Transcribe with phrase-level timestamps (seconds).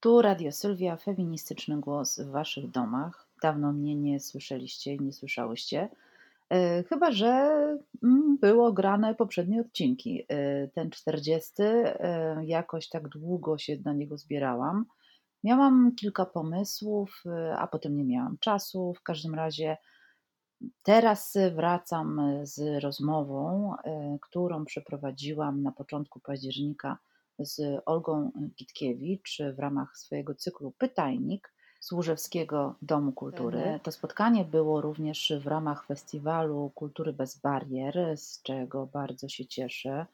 [0.00, 3.28] Tu Radio Sylwia, feministyczny głos w Waszych domach.
[3.42, 5.88] Dawno mnie nie słyszeliście i nie słyszałyście.
[6.50, 7.28] E, chyba, że
[8.02, 10.24] mm, było grane poprzednie odcinki.
[10.28, 14.86] E, ten 40 e, jakoś tak długo się na niego zbierałam.
[15.44, 17.24] Miałam kilka pomysłów,
[17.56, 18.94] a potem nie miałam czasu.
[18.94, 19.76] W każdym razie
[20.82, 23.74] teraz wracam z rozmową,
[24.20, 26.98] którą przeprowadziłam na początku października
[27.40, 33.58] z Olgą Gitkiewicz w ramach swojego cyklu Pytajnik z Łużewskiego Domu Kultury.
[33.58, 33.80] Mhm.
[33.80, 40.06] To spotkanie było również w ramach Festiwalu Kultury bez Barier, z czego bardzo się cieszę.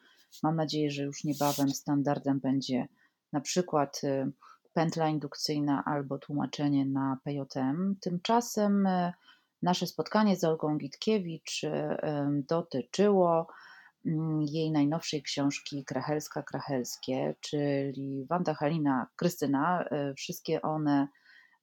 [0.42, 2.88] Mam nadzieję, że już niebawem standardem będzie
[3.32, 4.32] na przykład y,
[4.72, 7.96] pętla indukcyjna albo tłumaczenie na PJM.
[8.00, 9.12] Tymczasem y,
[9.62, 11.70] nasze spotkanie z Olgą Gitkiewicz y,
[12.48, 13.46] dotyczyło
[14.40, 19.84] jej najnowszej książki Krachelska-Krachelskie, czyli Wanda Halina, Krystyna.
[19.84, 21.08] E, wszystkie one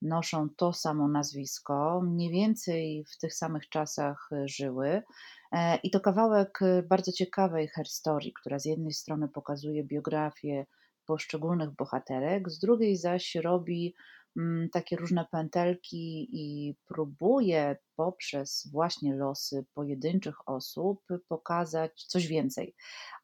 [0.02, 5.04] noszą to samo nazwisko, mniej więcej w tych samych czasach żyły.
[5.52, 10.66] E, I to kawałek bardzo ciekawej herstorii, która z jednej strony pokazuje biografię
[11.06, 14.23] poszczególnych bohaterek, z drugiej zaś robi Mm,
[14.72, 22.76] takie różne pętelki i próbuje poprzez właśnie losy pojedynczych osób pokazać coś więcej.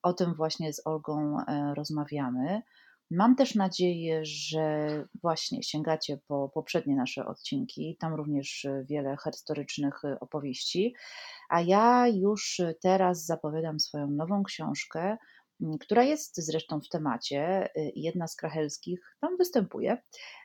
[0.04, 2.62] O tym właśnie z Olgą e, rozmawiamy.
[3.12, 10.96] Mam też nadzieję, że właśnie sięgacie po poprzednie nasze odcinki, tam również wiele historycznych opowieści,
[11.50, 15.18] a ja już teraz zapowiadam swoją nową książkę,
[15.62, 17.70] Mm, która jest zresztą w temacie.
[17.78, 19.98] Y, jedna z krachelskich tam występuje.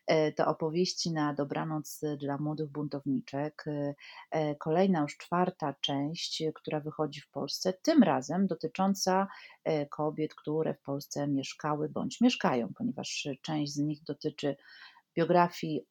[0.07, 3.65] E, to opowieści na dobranoc dla młodych buntowniczek.
[4.31, 9.29] E, kolejna, już czwarta część, która wychodzi w Polsce, tym razem dotycząca
[9.65, 14.57] e, kobiet, które w Polsce mieszkały bądź mieszkają, ponieważ część z nich dotyczy
[15.17, 15.87] biografii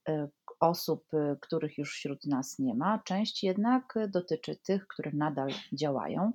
[0.59, 1.05] osób,
[1.41, 2.99] których już wśród nas nie ma.
[2.99, 6.33] Część jednak dotyczy tych, które nadal działają.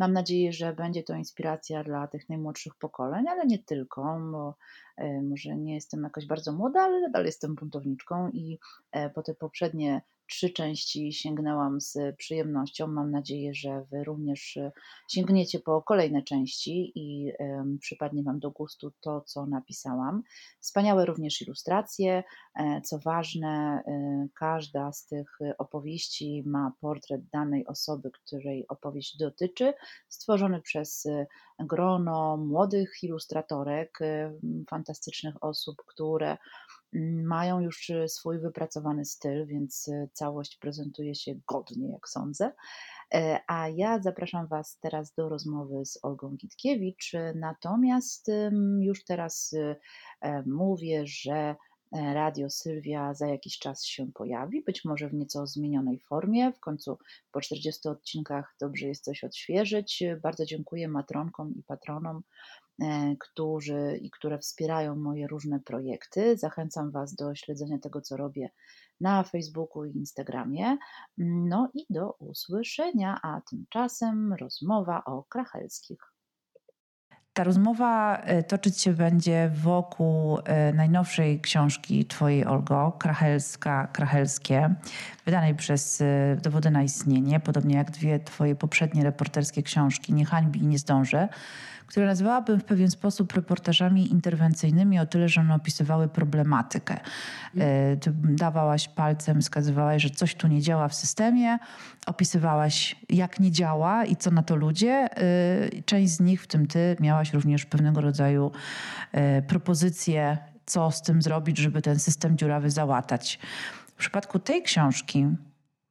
[0.00, 4.56] Mam nadzieję, że będzie to inspiracja dla tych najmłodszych pokoleń, ale nie tylko, bo
[4.96, 8.58] e, może nie jestem jakoś bardzo młoda, ale nadal jestem buntowniczką i
[8.92, 12.86] e, po te poprzednie trzy części sięgnęłam z przyjemnością.
[12.86, 14.72] Mam nadzieję, że Wy również e,
[15.08, 17.32] sięgniecie po kolejne części i
[17.80, 20.22] przypadnie Wam do gustu to, co napisałam.
[20.60, 22.22] Wspaniałe również ilustracje.
[22.54, 29.74] E, co ważne, e, każda z tych opowieści ma portret danej osoby, której opowieść dotyczy,
[30.08, 31.06] stworzony przez
[31.58, 33.98] grono młodych ilustratorek,
[34.70, 36.38] fantastycznych osób, które
[37.24, 42.52] mają już y, swój wypracowany styl, więc y, całość prezentuje się godnie, jak sądzę.
[43.14, 47.12] E, a ja zapraszam Was teraz do rozmowy z Olgą Gitkiewicz.
[47.34, 48.30] Natomiast
[48.80, 49.54] już teraz
[50.20, 51.56] e, mówię, że e,
[52.14, 56.52] Radio Sylwia za jakiś czas się pojawi, być może w nieco zmienionej formie.
[56.52, 56.98] W końcu
[57.32, 60.04] po 40 odcinkach dobrze jest coś odświeżyć.
[60.22, 62.59] Bardzo dziękuję matronkom i patronom E,
[63.20, 66.36] którzy i które wspierają moje różne projekty.
[66.36, 68.50] Zachęcam Was do śledzenia tego, co robię
[69.00, 70.78] na Facebooku i Instagramie.
[71.18, 76.09] No i do usłyszenia, a tymczasem rozmowa o krachelskich.
[77.40, 84.74] Ta rozmowa e, toczyć się będzie wokół e, najnowszej książki Twojej, Olgo, Krachelska, Krachelskie,
[85.24, 86.02] wydanej przez
[86.42, 91.28] Dowody na istnienie, podobnie jak dwie Twoje poprzednie reporterskie książki, Nie hańbi i nie zdążę
[91.90, 97.00] które nazwałabym w pewien sposób reportażami interwencyjnymi, o tyle, że one opisywały problematykę.
[97.58, 101.58] E, ty dawałaś palcem, wskazywałaś, że coś tu nie działa w systemie,
[102.06, 104.90] opisywałaś, jak nie działa i co na to ludzie.
[104.92, 108.50] E, część z nich, w tym ty, miałaś również pewnego rodzaju
[109.12, 113.38] e, propozycje, co z tym zrobić, żeby ten system dziurawy załatać.
[113.86, 115.26] W przypadku tej książki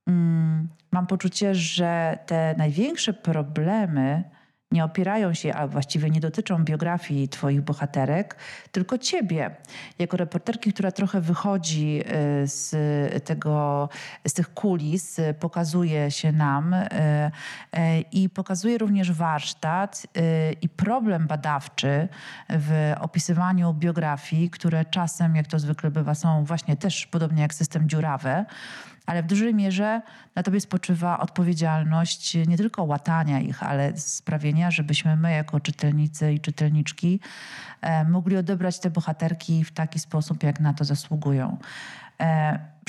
[0.07, 4.23] mm, mam poczucie, że te największe problemy,
[4.71, 8.35] nie opierają się, a właściwie nie dotyczą biografii Twoich bohaterek,
[8.71, 9.55] tylko Ciebie,
[9.99, 12.01] jako reporterki, która trochę wychodzi
[12.43, 12.75] y, z,
[13.25, 13.89] tego,
[14.27, 20.07] z tych kulis, pokazuje się nam y, y, i pokazuje również warsztat
[20.61, 22.07] i problem badawczy
[22.49, 27.89] w opisywaniu biografii, które czasem, jak to zwykle bywa, są właśnie też podobnie jak system
[27.89, 28.45] dziurawe
[29.09, 30.01] ale w dużej mierze
[30.35, 36.39] na tobie spoczywa odpowiedzialność nie tylko łatania ich, ale sprawienia, żebyśmy my jako czytelnicy i
[36.39, 37.19] czytelniczki
[37.81, 41.57] e, mogli odebrać te bohaterki w taki sposób, jak na to zasługują.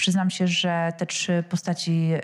[0.00, 2.20] E, przyznam się, że te trzy postaci e,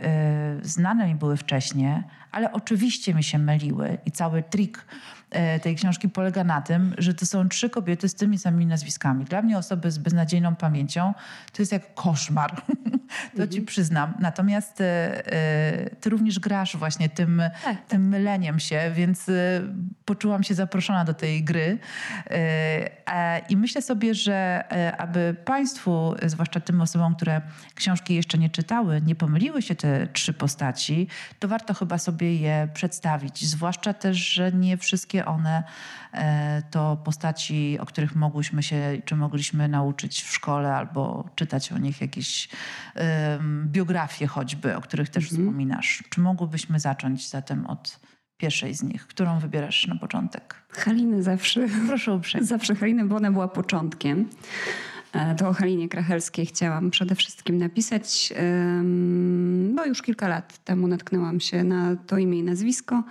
[0.63, 2.03] znane mi były wcześniej,
[2.33, 4.85] ale oczywiście mi się myliły i cały trik
[5.31, 9.25] E, tej książki polega na tym, że to są trzy kobiety z tymi samymi nazwiskami.
[9.25, 11.15] Dla mnie osoby z beznadziejną pamięcią
[11.53, 12.63] to jest jak koszmar.
[13.37, 13.51] to mhm.
[13.51, 14.15] ci przyznam.
[14.21, 14.85] Natomiast e,
[15.33, 17.77] e, ty również grasz właśnie tym, tak.
[17.89, 19.31] tym myleniem się, więc
[20.05, 21.79] poczułam się zaproszona do tej gry.
[23.49, 24.65] I myślę sobie, że
[24.99, 27.41] aby Państwu, zwłaszcza tym osobom, które
[27.75, 31.09] książki jeszcze nie czytały, nie pomyliły się te trzy postaci,
[31.39, 33.47] to warto chyba sobie je przedstawić.
[33.47, 35.65] Zwłaszcza też, że nie wszystkie one
[36.13, 41.79] e, to postaci, o których mogłyśmy się, czy mogliśmy nauczyć w szkole, albo czytać o
[41.79, 42.49] nich jakieś
[42.95, 45.43] um, biografie choćby, o których też mhm.
[45.43, 46.05] wspominasz.
[46.11, 48.01] Czy mogłybyśmy zacząć zatem od
[48.37, 49.07] pierwszej z nich?
[49.07, 50.55] Którą wybierasz na początek?
[50.71, 51.67] Haliny zawsze.
[51.89, 52.47] Proszę uprzejmie.
[52.47, 54.29] Zawsze Halinę, bo ona była początkiem.
[55.13, 58.33] E, to o Halinie Krachelskiej chciałam przede wszystkim napisać,
[59.75, 63.03] bo już kilka lat temu natknęłam się na to imię i nazwisko.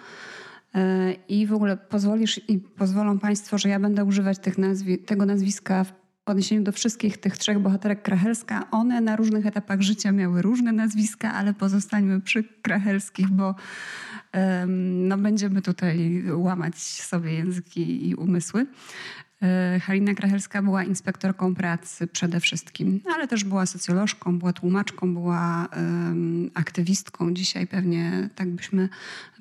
[0.76, 5.84] E, I w ogóle pozwolisz i pozwolą Państwo, że ja będę używać nazwi tego nazwiska
[5.84, 5.94] w
[6.26, 8.68] odniesieniu do wszystkich tych trzech bohaterek Krachelska.
[8.72, 13.56] One na różnych etapach życia miały różne nazwiska, ale pozostańmy przy Krachelskich, bo
[14.68, 18.66] no, będziemy tutaj łamać sobie języki i umysły.
[19.42, 25.68] E, Halina Krachelska była inspektorką pracy przede wszystkim, ale też była socjolożką, była tłumaczką, była
[26.54, 27.34] aktywistką.
[27.34, 28.90] Dzisiaj pewnie tak byśmy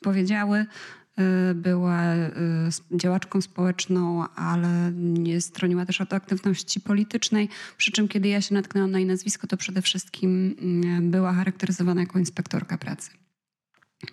[0.02, 0.66] powiedziały.
[1.50, 7.48] Y, była y, działaczką społeczną, ale nie stroniła też od aktywności politycznej.
[7.76, 12.00] Przy czym, kiedy ja się natknęłam na jej nazwisko, to przede wszystkim mm, była charakteryzowana
[12.00, 13.10] jako inspektorka pracy.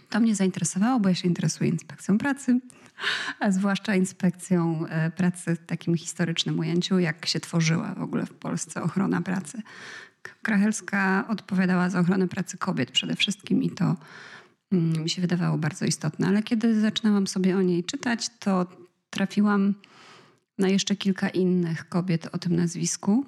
[0.09, 2.59] To mnie zainteresowało, bo ja się interesuję inspekcją pracy,
[3.39, 8.33] a zwłaszcza inspekcją y, pracy w takim historycznym ujęciu, jak się tworzyła w ogóle w
[8.33, 9.61] Polsce ochrona pracy.
[10.41, 13.95] Krachelska odpowiadała za ochronę pracy kobiet przede wszystkim i to
[14.71, 16.27] Mm, mi się wydawało bardzo istotne.
[16.27, 18.65] Ale kiedy zaczynałam sobie o niej czytać, to
[19.09, 19.73] trafiłam
[20.57, 23.25] na jeszcze kilka innych kobiet o tym nazwisku.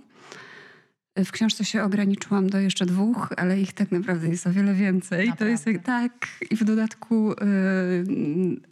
[1.18, 5.30] W książce się ograniczyłam do jeszcze dwóch, ale ich tak naprawdę jest o wiele więcej.
[5.30, 5.46] Naprawdę?
[5.46, 6.28] To jest tak.
[6.52, 7.36] I w dodatku y,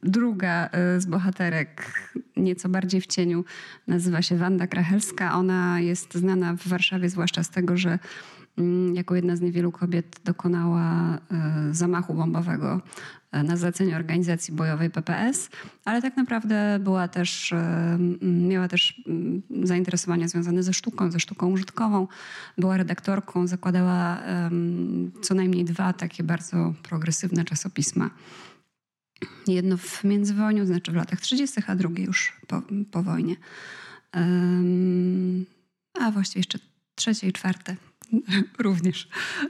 [0.04, 1.94] druga y, z bohaterek,
[2.38, 3.46] nieco bardziej w cieniu,
[3.88, 5.34] nazywa się Wanda Krachelska.
[5.34, 8.00] Ona jest znana w Warszawie zwłaszcza z tego, że
[8.58, 11.20] Mm, jako jedna z niewielu kobiet dokonała e,
[11.72, 12.82] zamachu bombowego
[13.32, 15.50] na zlecenie organizacji bojowej PPS,
[15.86, 19.02] ale tak naprawdę była też, e, miała też
[19.64, 22.08] zainteresowania związane ze sztuką, ze sztuką użytkową.
[22.58, 24.22] Była redaktorką, zakładała
[25.22, 28.10] co najmniej dwa takie bardzo progresywne czasopisma.
[29.48, 32.62] Jedno w międzywojniu, znaczy w latach 30., a drugie już po,
[32.92, 33.36] po wojnie.
[36.00, 36.60] A właściwie jeszcze
[37.02, 37.76] trzecie i czwarte
[38.60, 39.08] Również.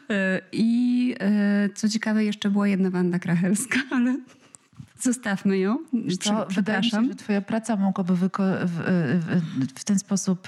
[0.10, 4.18] E, I e, co ciekawe, jeszcze była jedna Wanda Krachelska, ale
[5.00, 5.78] zostawmy ją.
[6.20, 8.30] Co, wydaje mi się, że twoja praca mogłaby w,
[8.66, 8.80] w,
[9.76, 10.48] w, ten sposób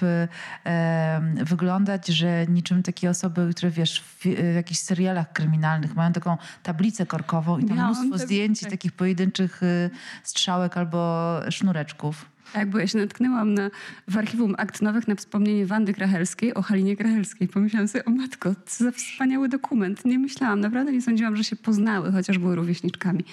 [0.65, 6.37] e, wyglądać, że niczym takie osoby, które wiesz, w, w jakichś serialach kryminalnych mają taką
[6.63, 8.69] tablicę korkową i tam mnóstwo zdjęć tak.
[8.69, 9.89] takich pojedynczych e,
[10.23, 12.32] strzałek albo sznureczków.
[12.53, 13.71] Tak, bo ja się natknęłam na,
[14.07, 17.47] w archiwum akt nowych na wspomnienie Wandy Krachelskiej o Halinie Krachelskiej.
[17.47, 20.05] Pomyślałam sobie, o matko, co za wspaniały dokument.
[20.05, 23.23] Nie myślałam, naprawdę nie sądziłam, że się poznały, chociaż były rówieśniczkami.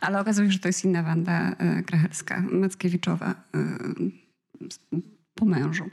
[0.00, 4.98] Ale okazuje się, że to jest inna Wanda e, Krachelska, Mackiewiczowa e,
[5.40, 5.84] po mężu.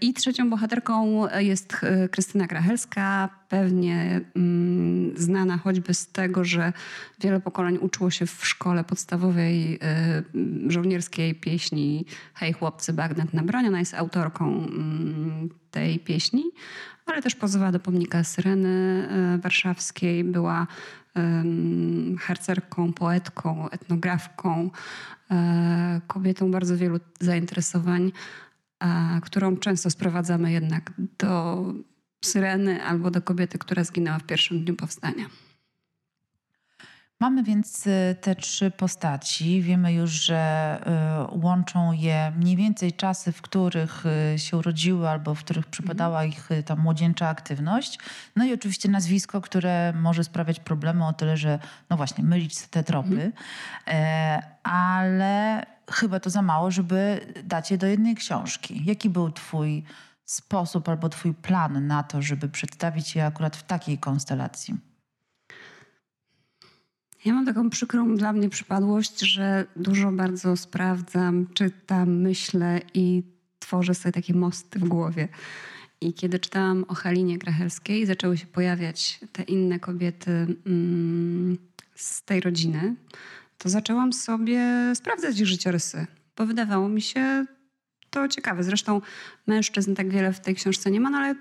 [0.00, 1.76] I trzecią bohaterką jest
[2.10, 6.72] Krystyna Krachelska, pewnie mm, znana choćby z tego, że
[7.20, 13.66] wiele pokoleń uczyło się w szkole podstawowej y, żołnierskiej pieśni Hej chłopcy, bagnet na broń.
[13.66, 16.42] Ona jest autorką mm, tej pieśni,
[17.06, 20.24] ale też pozwała do pomnika Syreny y, warszawskiej.
[20.24, 20.66] Była
[22.20, 24.70] harcerką, poetką, etnografką, e,
[26.06, 28.12] kobietą bardzo wielu zainteresowań,
[29.22, 31.64] którą często sprowadzamy jednak do
[32.24, 35.24] syreny albo do kobiety, która zginęła w pierwszym dniu powstania.
[37.20, 39.62] Mamy więc y, te trzy postaci.
[39.62, 40.80] Wiemy już, że
[41.32, 44.04] y, łączą je mniej więcej czasy, w których
[44.34, 46.30] y, się urodziły albo w których przypadała mhm.
[46.32, 47.98] ich ta młodzieńcza aktywność.
[48.36, 51.58] No i oczywiście nazwisko, które może sprawiać problemy o tyle, że
[51.90, 53.08] no właśnie mylić te tropy.
[53.08, 53.32] Mhm.
[53.86, 58.82] E, ale chyba to za mało, żeby dać je do jednej książki.
[58.84, 59.84] Jaki był twój
[60.24, 64.93] sposób albo twój plan na to, żeby przedstawić je akurat w takiej konstelacji?
[67.24, 73.22] Ja mam taką przykrą dla mnie przypadłość, że dużo bardzo sprawdzam, czytam, myślę i
[73.58, 75.28] tworzę sobie takie mosty w głowie.
[76.00, 80.30] I kiedy czytałam o Halinie Grachelskiej, zaczęły się pojawiać te inne kobiety
[80.66, 81.58] mm,
[81.94, 82.94] z tej rodziny,
[83.58, 87.46] to zaczęłam sobie sprawdzać ich życiorysy, bo wydawało mi się
[88.10, 88.64] to ciekawe.
[88.64, 89.00] Zresztą
[89.46, 91.34] mężczyzn tak wiele w tej książce nie ma, no ale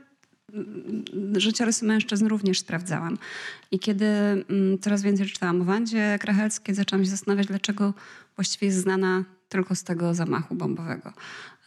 [1.38, 3.17] życiorysy mężczyzn również sprawdzałam.
[3.72, 7.93] I kiedy mm, coraz więcej czytałam o Wandzie Krachelskiej, zaczęłam się zastanawiać, dlaczego
[8.36, 11.13] właściwie jest znana tylko z tego zamachu bombowego.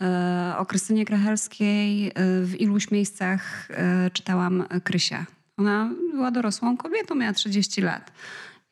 [0.00, 2.12] E, o Krystynie Krachelskiej e,
[2.42, 5.26] w iluś miejscach e, czytałam Krysia.
[5.56, 8.12] Ona była dorosłą kobietą, miała 30 lat.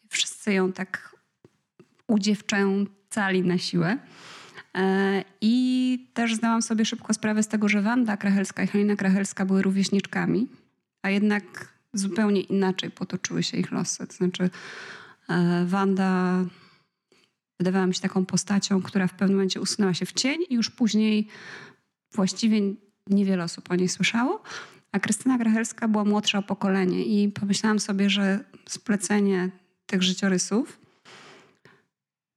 [0.09, 1.14] Wszyscy ją tak
[2.06, 3.99] udziewczęcali na siłę.
[5.40, 9.62] I też zdałam sobie szybko sprawę z tego, że Wanda Krachelska i Halina Krachelska były
[9.62, 10.49] rówieśniczkami,
[11.02, 14.07] a jednak zupełnie inaczej potoczyły się ich losy.
[14.07, 14.50] To znaczy
[15.66, 16.45] Wanda
[17.61, 20.71] wydawała mi się taką postacią, która w pewnym momencie usunęła się w cień i już
[20.71, 21.28] później
[22.12, 22.61] właściwie
[23.07, 24.43] niewiele osób o niej słyszało.
[24.93, 29.50] A Krystyna Grachelska była młodsza o pokolenie i pomyślałam sobie, że splecenie
[29.87, 30.81] tych życiorysów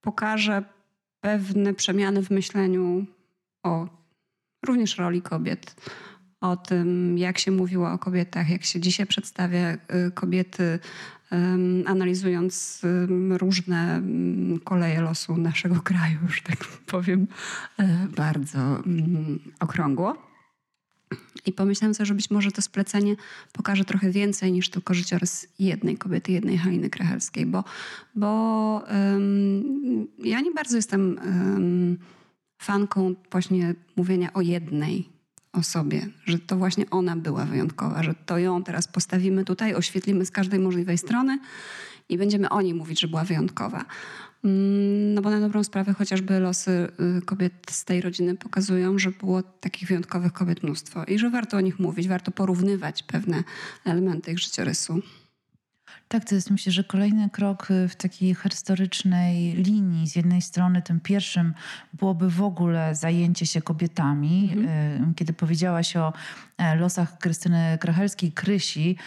[0.02, 0.64] pokaże
[1.22, 3.06] pewne przemiany w myśleniu
[3.64, 3.88] o
[4.66, 5.76] również roli kobiet,
[6.42, 10.80] o tym, jak się mówiło o kobietach, jak się dzisiaj przedstawia y, kobiety
[11.86, 12.82] analizując
[13.30, 14.02] różne
[14.64, 17.28] koleje losu naszego kraju, już tak powiem,
[17.80, 18.60] e, bardzo
[19.60, 20.27] okrągło.
[21.48, 23.16] I pomyślałam sobie, że być może to splecenie
[23.54, 27.64] pokaże trochę więcej niż tylko życiorys jednej kobiety, jednej Haliny Krachelskiej, bo,
[28.16, 31.98] bo um, ja nie bardzo jestem um,
[32.58, 35.10] fanką właśnie mówienia o jednej
[35.54, 40.26] o sobie, że to właśnie ona była wyjątkowa, że to ją teraz postawimy tutaj, oświetlimy
[40.26, 41.40] z każdej możliwej strony
[42.10, 43.86] i będziemy o niej mówić, że była wyjątkowa.
[44.44, 49.12] Mm, no bo na dobrą sprawę chociażby losy y, kobiet z tej rodziny pokazują, że
[49.12, 53.44] było takich wyjątkowych kobiet mnóstwo i że warto o nich mówić, warto porównywać pewne
[53.86, 55.02] elementy ich życiorysu.
[56.08, 60.08] Tak, to jest myślę, że kolejny krok y, w takiej historycznej linii.
[60.08, 61.54] Z jednej strony tym pierwszym
[61.94, 64.50] byłoby w ogóle zajęcie się kobietami.
[64.54, 65.12] Mhm.
[65.12, 66.14] Y, kiedy powiedziałaś o
[66.58, 68.98] e, losach Krystyny Krachelskiej, Krysi,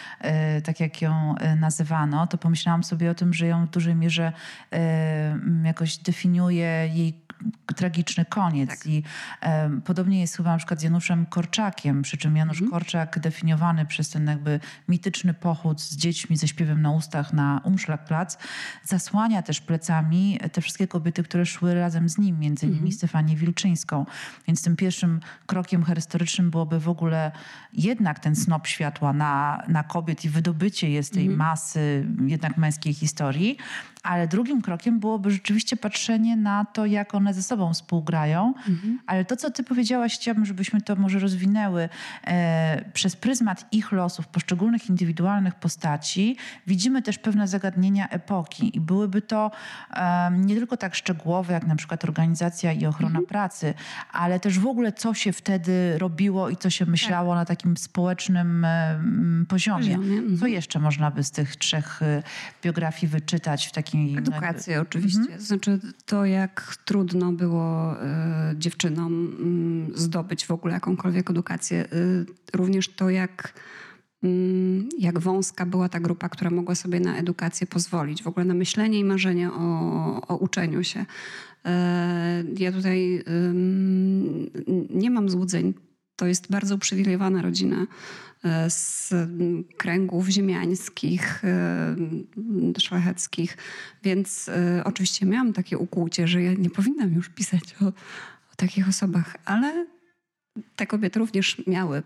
[0.57, 4.33] y, tak jak ją nazywano, to pomyślałam sobie o tym, że ją w dużej mierze
[5.63, 7.21] jakoś definiuje jej
[7.75, 8.69] tragiczny koniec.
[8.69, 8.85] Tak.
[8.85, 9.03] I
[9.43, 12.71] um, podobnie jest chyba na przykład z Januszem Korczakiem, przy czym Janusz mm.
[12.71, 18.37] Korczak definiowany przez ten jakby mityczny pochód z dziećmi ze śpiewem na ustach na Umszlagplatz
[18.83, 22.91] zasłania też plecami te wszystkie kobiety, które szły razem z nim, między innymi mm.
[22.91, 24.05] Stefanię Wilczyńską.
[24.47, 27.31] Więc tym pierwszym krokiem historycznym byłoby w ogóle
[27.73, 31.37] jednak ten snop światła na, na kobiet i wydobycie jest tej mm.
[31.37, 33.57] masy jednak męskiej historii.
[34.03, 38.53] Ale drugim krokiem byłoby rzeczywiście patrzenie na to, jak one ze sobą współgrają.
[38.69, 38.99] Mhm.
[39.07, 41.89] Ale to, co ty powiedziałaś, chciałabym, żebyśmy to może rozwinęły
[42.27, 46.37] e, przez pryzmat ich losów, poszczególnych indywidualnych postaci.
[46.67, 49.51] Widzimy też pewne zagadnienia epoki i byłyby to
[49.93, 53.25] e, nie tylko tak szczegółowe, jak na przykład organizacja i ochrona mhm.
[53.25, 53.73] pracy,
[54.11, 57.39] ale też w ogóle, co się wtedy robiło i co się myślało tak.
[57.39, 58.99] na takim społecznym e,
[59.47, 59.95] poziomie.
[59.95, 60.17] poziomie.
[60.17, 60.37] Mhm.
[60.37, 62.23] Co jeszcze można by z tych trzech e,
[62.63, 64.17] biografii wyczytać w takim takiej...
[64.17, 64.89] Edukację jakby...
[64.89, 65.19] oczywiście.
[65.19, 65.41] Mhm.
[65.41, 67.97] Znaczy to, jak trudno było y,
[68.57, 69.27] dziewczynom
[69.95, 71.85] y, zdobyć w ogóle jakąkolwiek edukację.
[71.93, 73.53] Y, również to, jak,
[74.23, 78.23] mm, jak wąska była ta grupa, która mogła sobie na edukację pozwolić.
[78.23, 81.05] W ogóle na myślenie i marzenie o, o uczeniu się.
[82.57, 83.23] Ja tutaj
[84.89, 85.73] nie mam złudzeń.
[86.15, 87.87] To jest bardzo uprzywilejowana rodzina
[88.67, 89.13] z
[89.77, 91.95] kręgów ziemiańskich, e,
[92.79, 93.57] szlacheckich.
[94.03, 98.87] Więc e, oczywiście miałam takie ukłucie, że ja nie powinnam już pisać o, o takich
[98.89, 99.85] osobach, ale
[100.75, 102.03] te kobiety również miały e,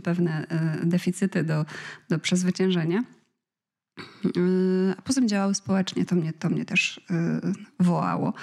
[0.00, 0.46] pewne
[0.84, 1.66] deficyty do,
[2.08, 3.04] do przezwyciężenia.
[4.98, 7.00] A poza tym działały społecznie, to mnie, to mnie też
[7.80, 8.34] wołało.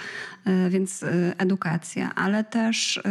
[0.70, 1.05] Więc
[1.38, 3.01] edukacja, ale też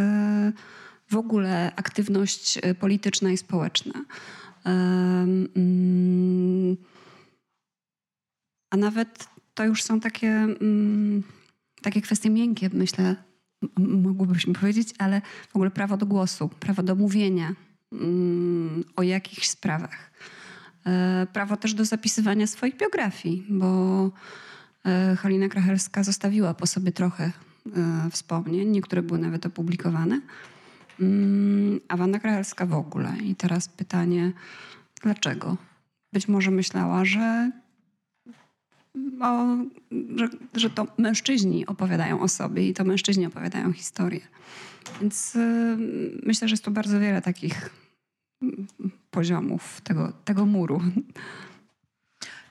[1.14, 4.04] w ogóle aktywność e, polityczna i społeczna.
[4.64, 5.49] Mm,
[8.71, 11.23] a nawet to już są takie, mm,
[11.83, 13.16] takie kwestie miękkie, myślę,
[13.78, 17.54] mogłybyśmy powiedzieć, ale w ogóle prawo do głosu, prawo do mówienia
[17.92, 20.11] mm, o jakichś sprawach.
[20.87, 24.11] E, prawo też do zapisywania swoich biografii, bo
[24.87, 27.33] e, Halina Krachelska zostawiła po sobie trochę
[28.11, 30.21] wspomnień, niektóre były nawet opublikowane.
[31.00, 33.16] Mm, a Wanda Krahelska w ogóle.
[33.24, 34.32] I teraz pytanie,
[35.02, 35.56] dlaczego?
[36.12, 37.50] Być może myślała, że,
[39.20, 39.56] o,
[40.16, 44.20] że, że to mężczyźni opowiadają o sobie i to mężczyźni opowiadają historię.
[45.00, 45.76] Więc y,
[46.22, 47.70] myślę, że jest tu bardzo wiele takich
[48.42, 48.66] mm,
[49.10, 50.80] poziomów tego, tego muru.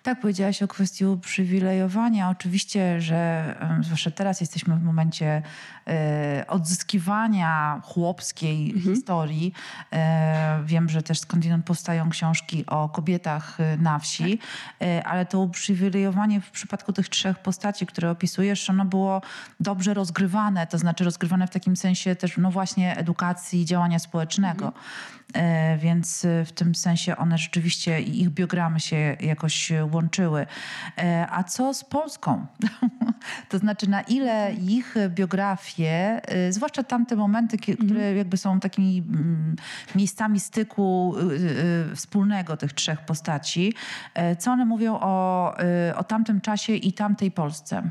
[0.03, 2.29] Tak, powiedziałaś o kwestii uprzywilejowania.
[2.29, 5.41] Oczywiście, że zwłaszcza teraz jesteśmy w momencie
[5.87, 8.95] e, odzyskiwania chłopskiej mhm.
[8.95, 9.53] historii.
[9.93, 14.39] E, wiem, że też skądinąd powstają książki o kobietach e, na wsi,
[14.79, 14.87] tak.
[15.05, 19.21] ale to uprzywilejowanie w przypadku tych trzech postaci, które opisujesz, ono było
[19.59, 24.65] dobrze rozgrywane, to znaczy rozgrywane w takim sensie też, no właśnie, edukacji, działania społecznego.
[24.65, 24.83] Mhm.
[25.79, 30.45] Więc w tym sensie one rzeczywiście i ich biogramy się jakoś łączyły.
[30.97, 32.45] E, a co z Polską?
[33.49, 38.17] to znaczy, na ile ich biografie, e, zwłaszcza tamte momenty, które mhm.
[38.17, 39.55] jakby są takimi mm,
[39.95, 41.15] miejscami styku
[41.91, 43.73] e, wspólnego tych trzech postaci,
[44.39, 45.53] co one mówią o,
[45.95, 47.89] o tamtym czasie i tamtej Polsce?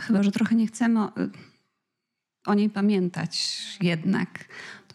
[0.00, 1.12] Chyba, że trochę nie chcemy o,
[2.46, 4.28] o niej pamiętać jednak.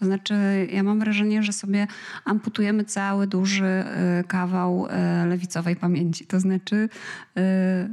[0.03, 1.87] To znaczy, ja mam wrażenie, że sobie
[2.25, 6.89] amputujemy cały duży e, kawał e, lewicowej pamięci, to znaczy,
[7.37, 7.89] e,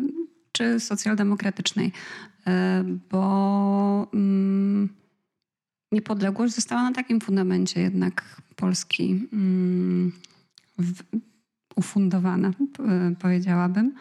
[0.53, 1.93] czy socjaldemokratycznej,
[3.11, 4.89] bo mm,
[5.93, 10.13] niepodległość została na takim fundamencie jednak Polski mm,
[11.77, 12.51] ufundowana,
[13.19, 13.95] powiedziałabym.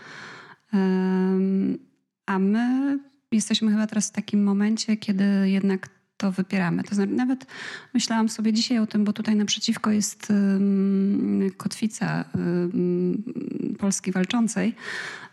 [2.25, 2.99] A my
[3.31, 6.83] jesteśmy chyba teraz w takim momencie, kiedy jednak to wypieramy.
[6.83, 7.45] To znaczy, nawet
[7.93, 10.27] myślałam sobie dzisiaj o tym, bo tutaj naprzeciwko jest
[11.57, 12.25] kotwica
[13.79, 14.75] Polski Walczącej,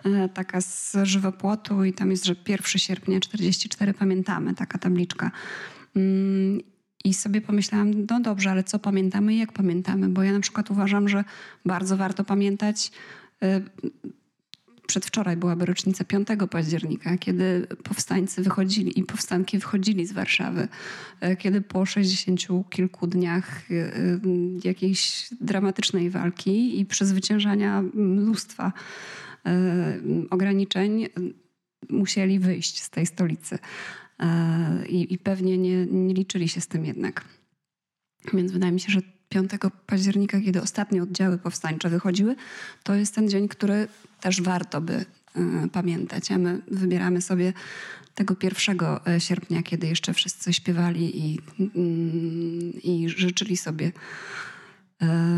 [0.04, 5.30] um, taka z żywopłotu i tam jest, że 1 sierpnia 44 pamiętamy, taka tabliczka.
[7.04, 10.08] I sobie pomyślałam, no dobrze, ale co pamiętamy i jak pamiętamy?
[10.08, 11.24] Bo ja na przykład uważam, że
[11.64, 12.90] bardzo warto pamiętać
[13.42, 13.46] y,
[14.86, 20.68] przedwczoraj byłaby rocznica 5 października, kiedy powstańcy wychodzili i powstanki wychodzili z Warszawy,
[21.20, 22.40] e, kiedy po 60
[22.70, 24.20] kilku dniach e, e,
[24.64, 28.72] jakiejś dramatycznej walki i przezwyciężania mnóstwa
[30.30, 31.06] ograniczeń
[31.90, 33.58] musieli wyjść z tej stolicy.
[34.88, 37.24] I, pewnie nie, nie liczyli się z tym jednak.
[38.34, 39.50] Więc wydaje mi się, że 5
[39.86, 42.36] października, kiedy ostatnie oddziały powstańcze wychodziły,
[42.82, 43.89] to jest ten dzień, który
[44.21, 44.95] też warto by
[45.65, 46.32] y, pamiętać.
[46.32, 47.52] A my wybieramy sobie
[48.15, 51.71] tego 1 e, sierpnia, kiedy jeszcze wszyscy śpiewali i, y,
[52.80, 53.93] i życzyli sobie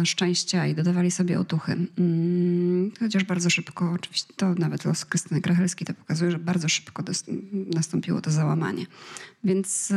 [0.02, 1.76] y, szczęścia i dodawali sobie otuchy.
[1.98, 7.02] Mm, chociaż bardzo szybko, oczywiście to nawet los Krystyny Grachelskiej to pokazuje, że bardzo szybko
[7.74, 8.86] nastąpiło to załamanie.
[9.44, 9.92] Więc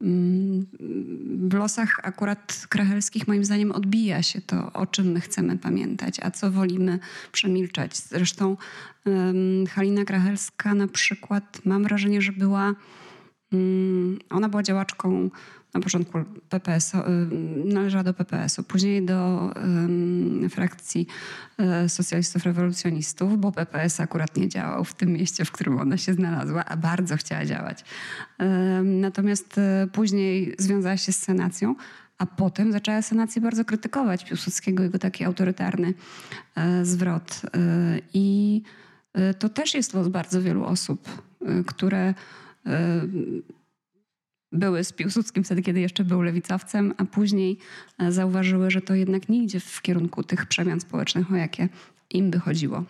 [0.00, 6.30] w losach akurat krachelskich moim zdaniem odbija się to, o czym my chcemy pamiętać, a
[6.30, 6.98] co wolimy
[7.32, 7.96] przemilczać.
[7.96, 8.56] Zresztą
[9.70, 12.74] Halina Krachelska na przykład mam wrażenie, że była
[13.52, 15.30] um, ona była działaczką
[15.74, 16.92] na początku PPS,
[17.64, 19.50] należała do PPS-u, później do
[20.50, 21.06] frakcji
[21.58, 26.14] e, socjalistów rewolucjonistów, bo PPS akurat nie działał w tym mieście, w którym ona się
[26.14, 27.84] znalazła, a bardzo chciała działać.
[28.84, 31.74] natomiast e, później związała się z senacją,
[32.18, 35.94] a potem zaczęła senację bardzo krytykować Piłsudskiego, jego taki autorytarny
[36.82, 37.42] zwrot.
[38.14, 38.62] I
[39.38, 41.22] to też jest los bardzo wielu osób,
[41.66, 42.14] które
[44.52, 47.58] były z Piłsudskim wtedy, kiedy jeszcze był lewicowcem, a później
[47.98, 51.68] e, zauważyły, że to jednak nie idzie w kierunku tych przemian społecznych, o jakie
[52.10, 52.84] im by chodziło.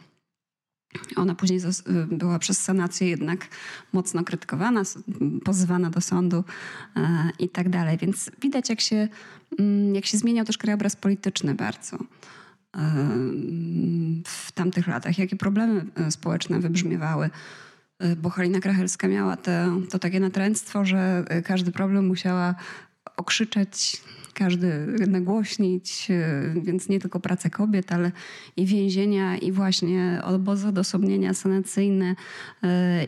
[1.16, 3.48] Ona później e, była przez sanację jednak
[3.92, 4.82] mocno krytykowana,
[5.44, 6.44] pozywana do sądu
[6.96, 7.98] e, i tak dalej.
[7.98, 9.08] Więc widać, jak się,
[9.58, 11.98] mm, jak się zmieniał też krajobraz polityczny bardzo
[14.26, 17.30] w tamtych latach, jakie problemy społeczne wybrzmiewały
[18.16, 22.54] bo Halina Krachelska miała te, to takie natręctwo, że y, każdy problem musiała
[23.16, 24.02] okrzyczeć,
[24.34, 28.12] każdy nagłośnić, y, więc nie tylko prace kobiet, ale
[28.56, 32.14] i więzienia, i właśnie obozy odosobnienia sanacyjne,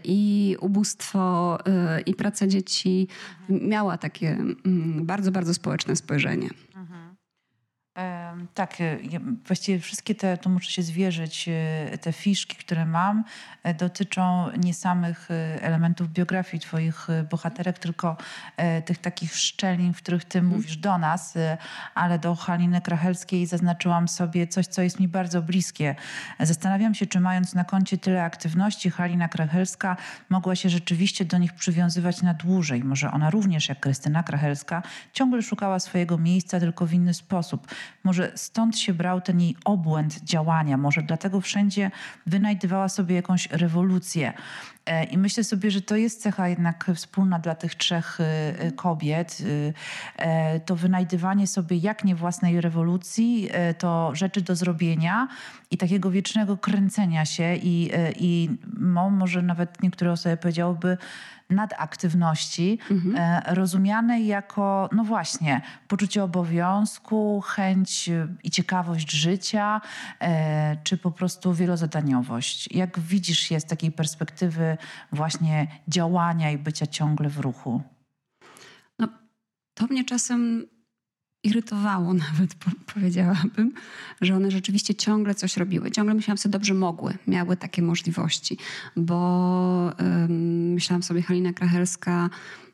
[0.04, 1.58] i ubóstwo,
[2.06, 3.08] i praca dzieci.
[3.48, 6.48] Miała takie mm, bardzo, bardzo społeczne spojrzenie.
[6.76, 7.11] Mhm.
[7.98, 8.22] E,
[8.54, 8.98] Tak, e,
[9.46, 13.24] właściwie wszystkie te, to muszę się zwierzyć, e, te fiszki, które mam,
[13.62, 15.28] e, dotyczą nie samych
[15.60, 18.16] elementów biografii twoich bohaterek, tylko
[18.84, 20.56] tych takich szczelin, w których ty mhm.
[20.56, 21.34] mówisz do nas,
[21.94, 25.94] ale do Haliny Krachelskiej zaznaczyłam sobie coś, co jest mi bardzo bliskie.
[26.40, 29.96] Zastanawiam się, czy mając na koncie tyle aktywności, Halina Krachelska
[30.28, 32.84] mogła się rzeczywiście do nich przywiązywać na dłużej.
[32.84, 37.66] Może ona również, jak Krystyna Krachelska, ciągle szukała swojego miejsca, tylko w inny sposób.
[38.04, 41.90] Może stąd się brał ten jej obłęd działania, może dlatego wszędzie
[42.26, 44.32] wynajdywała sobie jakąś rewolucję.
[44.86, 48.24] E, I myślę sobie, że to jest cecha jednak wspólna dla tych trzech e,
[48.58, 49.42] e, kobiet.
[50.66, 55.28] To wynajdywanie sobie jak nie własnej rewolucji, to rzeczy do zrobienia
[55.70, 60.98] i takiego wiecznego kręcenia się i, i może nawet niektóre osoby powiedziałyby
[61.50, 63.42] nadaktywności, mhm.
[63.56, 68.10] rozumianej jako, no właśnie, poczucie obowiązku, chęć
[68.44, 69.80] i ciekawość życia,
[70.84, 72.68] czy po prostu wielozadaniowość.
[72.74, 74.71] Jak widzisz je z takiej perspektywy
[75.12, 77.82] właśnie działania i bycia ciągle w ruchu?
[78.98, 79.08] No,
[79.74, 80.66] to mnie czasem
[81.44, 82.54] irytowało nawet,
[82.94, 83.72] powiedziałabym,
[84.20, 85.90] że one rzeczywiście ciągle coś robiły.
[85.90, 88.58] Ciągle myślałam sobie, dobrze mogły, miały takie możliwości,
[88.96, 89.92] bo
[90.74, 92.71] myślałam sobie, Halina Krachelska E,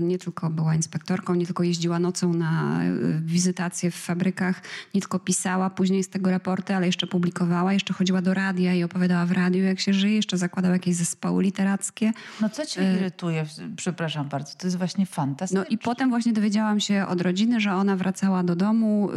[0.00, 4.62] nie tylko była inspektorką, nie tylko jeździła nocą na e, wizytacje w fabrykach,
[4.94, 8.82] nie tylko pisała później z tego raporty, ale jeszcze publikowała, jeszcze chodziła do radia i
[8.82, 12.12] opowiadała w radiu, jak się żyje, jeszcze zakładała jakieś zespoły literackie.
[12.40, 13.46] No co cię e, irytuje?
[13.76, 15.60] Przepraszam bardzo, to jest właśnie fantastyczne.
[15.60, 19.10] No i potem właśnie dowiedziałam się od rodziny, że ona wracała do domu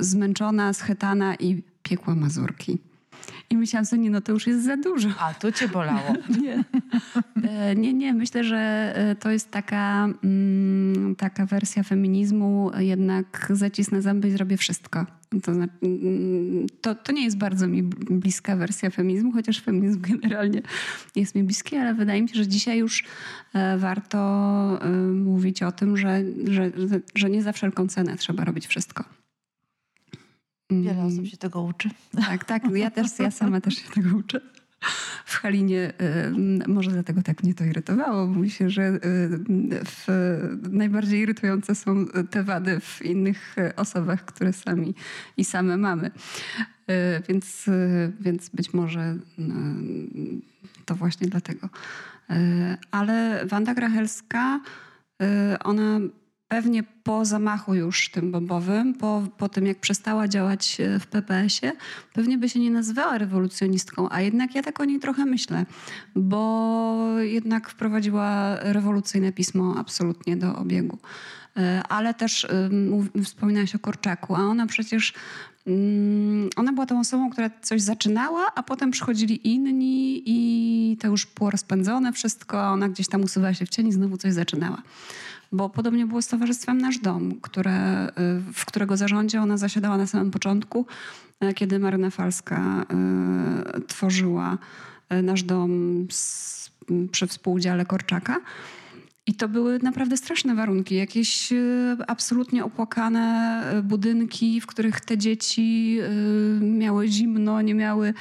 [0.00, 2.78] zmęczona, schetana i piekła mazurki.
[3.50, 5.08] I myślałam sobie, nie, no to już jest za dużo.
[5.18, 6.14] A, tu cię bolało.
[6.42, 6.64] nie.
[7.50, 8.14] E, nie, nie.
[8.14, 14.56] Myślę, że e, to jest taka, mm, taka wersja feminizmu, jednak zacisnę zęby i zrobię
[14.56, 15.06] wszystko.
[15.42, 15.72] To, znaczy,
[16.80, 20.62] to, to nie jest bardzo mi bliska wersja feminizmu, chociaż feminizm generalnie
[21.16, 23.04] jest mi bliski, ale wydaje mi się, że dzisiaj już
[23.54, 24.18] e, warto
[25.14, 26.70] mówić o tym, że, że,
[27.14, 29.19] że nie za wszelką cenę trzeba robić wszystko.
[30.70, 31.90] Wiele osób się tego uczy.
[32.26, 32.62] Tak, tak.
[32.74, 34.40] Ja też, ja sama też się tego uczę.
[35.24, 35.92] W Halinie
[36.66, 38.26] może dlatego tak mnie to irytowało.
[38.26, 38.98] Mówi się, że
[39.84, 40.06] w,
[40.70, 44.94] najbardziej irytujące są te wady w innych osobach, które sami
[45.36, 46.10] i same mamy.
[46.90, 47.66] Y, więc,
[48.20, 49.16] więc być może
[50.84, 51.68] to właśnie dlatego.
[52.90, 54.60] Ale Wanda Grachelska,
[55.64, 56.00] ona
[56.50, 61.72] pewnie po zamachu już tym bombowym, po, po tym jak przestała działać e, w PPS-ie,
[62.12, 65.66] pewnie by się nie nazywała rewolucjonistką, a jednak ja tak o niej trochę myślę,
[66.16, 70.98] bo jednak wprowadziła rewolucyjne pismo absolutnie do obiegu.
[71.56, 72.46] E, ale też
[73.24, 75.12] wspominałeś o Korczaku, a ona przecież
[75.66, 81.26] mm, ona była tą osobą, która coś zaczynała, a potem przychodzili inni i to już
[81.26, 84.82] było rozpędzone wszystko, a ona gdzieś tam usuwała się w cieni, znowu coś zaczynała
[85.52, 88.12] bo podobnie było z Towarzystwem Nasz Dom, które, y,
[88.52, 90.86] w którego zarządzie ona zasiadała na samym początku,
[91.44, 92.86] y, kiedy Maryna Falska
[93.78, 94.58] y, tworzyła
[95.22, 96.70] Nasz Dom z,
[97.12, 98.40] przy współudziale Korczaka.
[99.26, 101.52] I to były naprawdę straszne warunki, jakieś
[102.06, 105.98] absolutnie opłakane budynki, w których te dzieci
[106.60, 108.14] miały zimno, nie miały,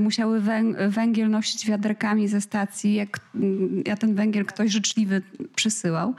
[0.00, 0.42] musiały
[0.88, 3.20] węgiel nosić wiaderkami ze stacji, jak
[3.86, 5.22] ja ten węgiel ktoś życzliwy
[5.56, 6.14] przysyłał.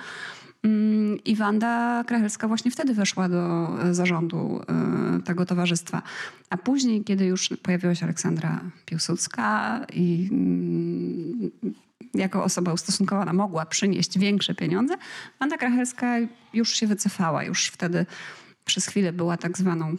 [0.63, 6.02] Mm, I Wanda Krachelska właśnie wtedy weszła do e, zarządu e, tego towarzystwa.
[6.50, 11.52] A później, kiedy już pojawiła się Aleksandra Piłsudska i mm,
[12.13, 14.95] jako osoba ustosunkowana mogła przynieść większe pieniądze,
[15.39, 16.15] Wanda Krachelska
[16.54, 17.43] już się wycofała.
[17.43, 18.06] Już wtedy
[18.65, 19.95] przez chwilę była tak zwaną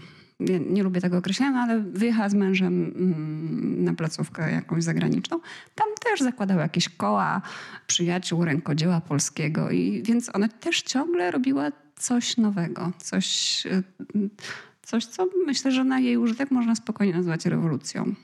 [0.70, 5.40] nie, lubię tego określenia, ale wyjechała z mężem mm, na placówkę jakąś zagraniczną.
[5.74, 7.42] Tam też zakładała jakieś koła
[7.86, 9.70] przyjaciół rękodzieła polskiego.
[9.70, 13.82] I, więc ona też ciągle robiła coś nowego, coś, y,
[14.82, 18.14] coś, co myślę, że na jej użytek można spokojnie nazwać rewolucją.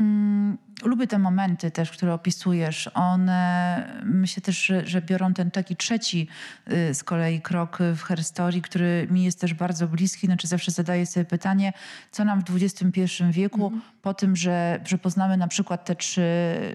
[0.00, 2.90] Mm, lubię te momenty też, które opisujesz.
[2.94, 6.28] One myślę też, że, że, biorą ten taki trzeci
[6.72, 10.26] y, z kolei krok w herstorii, który mi jest też bardzo bliski.
[10.26, 11.72] Znaczy zawsze zadaję sobie pytanie,
[12.10, 13.82] co nam w XXI wieku mhm.
[14.02, 16.22] po tym, że, że poznamy na przykład te trzy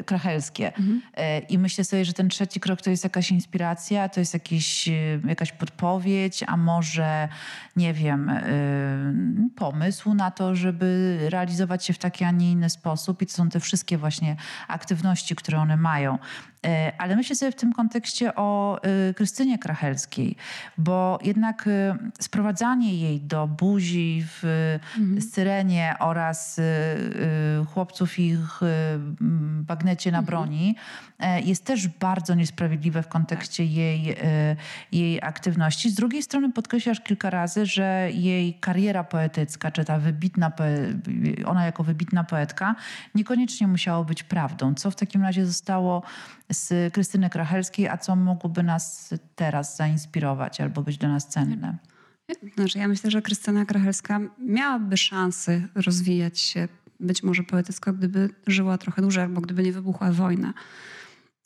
[0.06, 0.68] krachelskie.
[0.68, 1.02] Mhm.
[1.14, 4.88] E, I myślę sobie, że ten trzeci krok to jest jakaś inspiracja, to jest jakiś,
[4.88, 7.30] y, jakaś podpowiedź, a może,
[7.76, 13.22] nie wiem, y, pomysł na to, żeby realizować się w taki, a nie inny sposób.
[13.22, 14.36] I to są te wszystkie wszystkie właśnie
[14.68, 16.18] aktywności, które one mają.
[16.66, 20.36] E, ale myślę sobie w tym kontekście o e, Krystynie Krachelskiej,
[20.78, 24.44] bo jednak e, sprowadzanie jej do buzi w
[24.98, 25.22] mhm.
[25.22, 26.60] Syrenie oraz
[27.74, 28.60] chłopców ich
[29.62, 30.26] bagnecie na mhm.
[30.26, 30.76] broni
[31.44, 33.74] jest też bardzo niesprawiedliwe w kontekście tak.
[33.74, 34.16] jej,
[34.92, 35.90] jej aktywności.
[35.90, 40.52] Z drugiej strony podkreślasz kilka razy, że jej kariera poetycka, czy ta wybitna,
[41.46, 42.76] ona jako wybitna poetka,
[43.16, 44.74] niekoniecznie musiało być prawdą.
[44.74, 46.04] Co w takim razie zostało
[46.52, 51.78] z Krystyny Krachelskiej, a co mogłoby nas teraz zainspirować albo być dla nas cenne?
[52.56, 56.68] Znaczy, ja myślę, że Krystyna Krachelska miałaby szansę rozwijać się
[57.00, 60.54] być może poetycko, gdyby żyła trochę dłużej albo gdyby nie wybuchła wojna.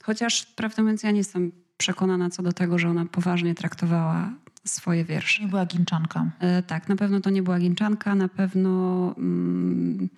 [0.03, 4.33] Chociaż prawdę mówiąc, ja nie jestem przekonana co do tego, że ona poważnie traktowała
[4.65, 5.43] swoje wiersze.
[5.43, 6.31] Nie była ginczanka.
[6.39, 10.09] E, tak, na pewno to nie była ginczanka, na pewno, mm,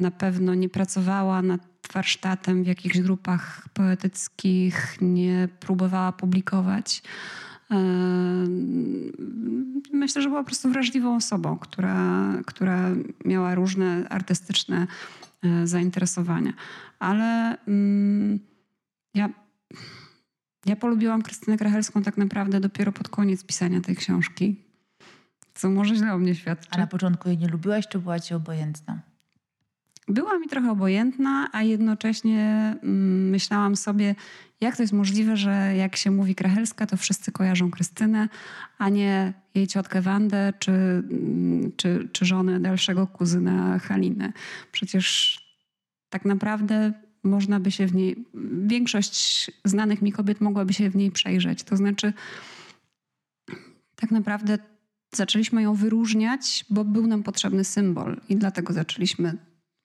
[0.00, 7.02] na pewno nie pracowała nad warsztatem w jakichś grupach poetyckich, nie próbowała publikować.
[9.92, 12.90] Myślę, że była po prostu wrażliwą osobą, która, która
[13.24, 14.86] miała różne artystyczne
[15.42, 16.52] e, zainteresowania.
[16.98, 18.40] Ale mm,
[19.14, 19.28] ja,
[20.66, 24.56] ja polubiłam Krystynę Krachelską tak naprawdę dopiero pod koniec pisania tej książki,
[25.54, 26.68] co może źle o mnie świadczy.
[26.70, 29.13] A na początku jej nie lubiłaś, czy była ci obojętna?
[30.08, 34.14] Była mi trochę obojętna, a jednocześnie mm, myślałam sobie,
[34.60, 38.28] jak to jest możliwe, że jak się mówi Krachelska, to wszyscy kojarzą Krystynę,
[38.78, 44.32] a nie jej ciotkę Wandę czy, mm, czy, czy żonę dalszego kuzyna Haliny.
[44.72, 45.38] Przecież
[46.08, 46.92] tak naprawdę
[47.24, 48.24] można by się w niej,
[48.66, 51.62] większość znanych mi kobiet mogłaby się w niej przejrzeć.
[51.62, 52.12] To znaczy,
[53.96, 54.58] tak naprawdę
[55.14, 59.36] zaczęliśmy ją wyróżniać, bo był nam potrzebny symbol i dlatego zaczęliśmy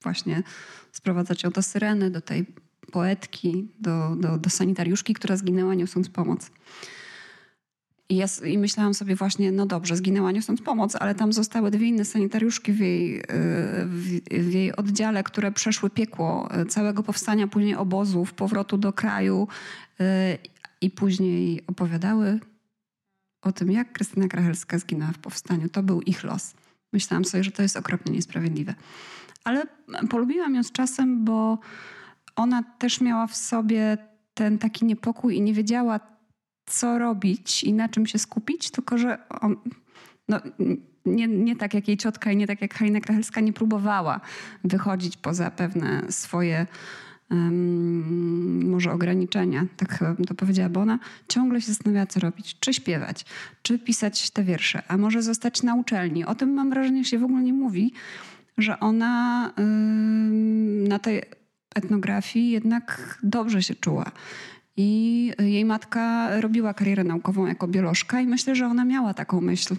[0.03, 0.43] właśnie
[0.91, 2.45] sprowadzać ją do syreny, do tej
[2.91, 6.51] poetki, do, do, do sanitariuszki, która zginęła niosąc pomoc.
[8.09, 11.87] I, ja, I myślałam sobie właśnie, no dobrze, zginęła niosąc pomoc, ale tam zostały dwie
[11.87, 13.21] inne sanitariuszki w jej,
[13.85, 19.47] w, w jej oddziale, które przeszły piekło y, całego powstania, później obozów, powrotu do kraju
[19.99, 20.03] y,
[20.81, 22.39] i później opowiadały
[23.41, 25.69] o tym, jak Krystyna Krachelska zginęła w powstaniu.
[25.69, 26.53] To był ich los.
[26.93, 28.75] Myślałam sobie, że to jest okropnie niesprawiedliwe
[29.43, 29.63] ale
[30.09, 31.59] polubiłam ją z czasem, bo
[32.35, 33.97] ona też miała w sobie
[34.33, 35.99] ten taki niepokój i nie wiedziała,
[36.65, 39.55] co robić i na czym się skupić, tylko że on,
[40.27, 40.39] no,
[41.05, 44.21] nie, nie tak jak jej ciotka i nie tak jak Halina Krachelska nie próbowała
[44.63, 46.67] wychodzić poza pewne swoje
[47.31, 52.57] um, może ograniczenia, tak chyba bym to powiedziała, bo ona ciągle się zastanawiała, co robić.
[52.59, 53.25] Czy śpiewać,
[53.61, 56.25] czy pisać te wiersze, a może zostać na uczelni.
[56.25, 57.93] O tym mam wrażenie, że się w ogóle nie mówi
[58.61, 59.53] że ona
[60.87, 61.21] na tej
[61.75, 64.11] etnografii jednak dobrze się czuła.
[64.77, 69.75] I jej matka robiła karierę naukową jako biolożka i myślę, że ona miała taką myśl,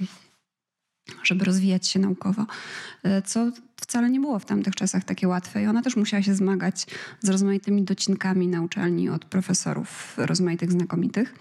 [1.23, 2.47] żeby rozwijać się naukowo,
[3.03, 5.63] e, co wcale nie było w tamtych czasach takie łatwe.
[5.63, 6.87] I ona też musiała się zmagać
[7.21, 11.35] z rozmaitymi docinkami na uczelni od profesorów rozmaitych znakomitych.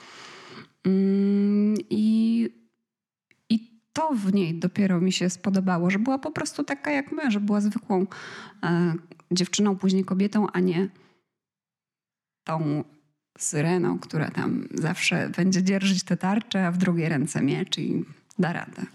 [1.90, 2.50] I
[4.00, 7.40] to w niej dopiero mi się spodobało, że była po prostu taka jak my, że
[7.40, 8.06] była zwykłą
[8.64, 8.94] e,
[9.32, 10.88] dziewczyną, później kobietą, a nie
[12.44, 12.84] tą
[13.38, 18.06] syreną, która tam zawsze będzie dzierżyć te tarcze, a w drugiej ręce miecz i
[18.40, 18.86] da radę.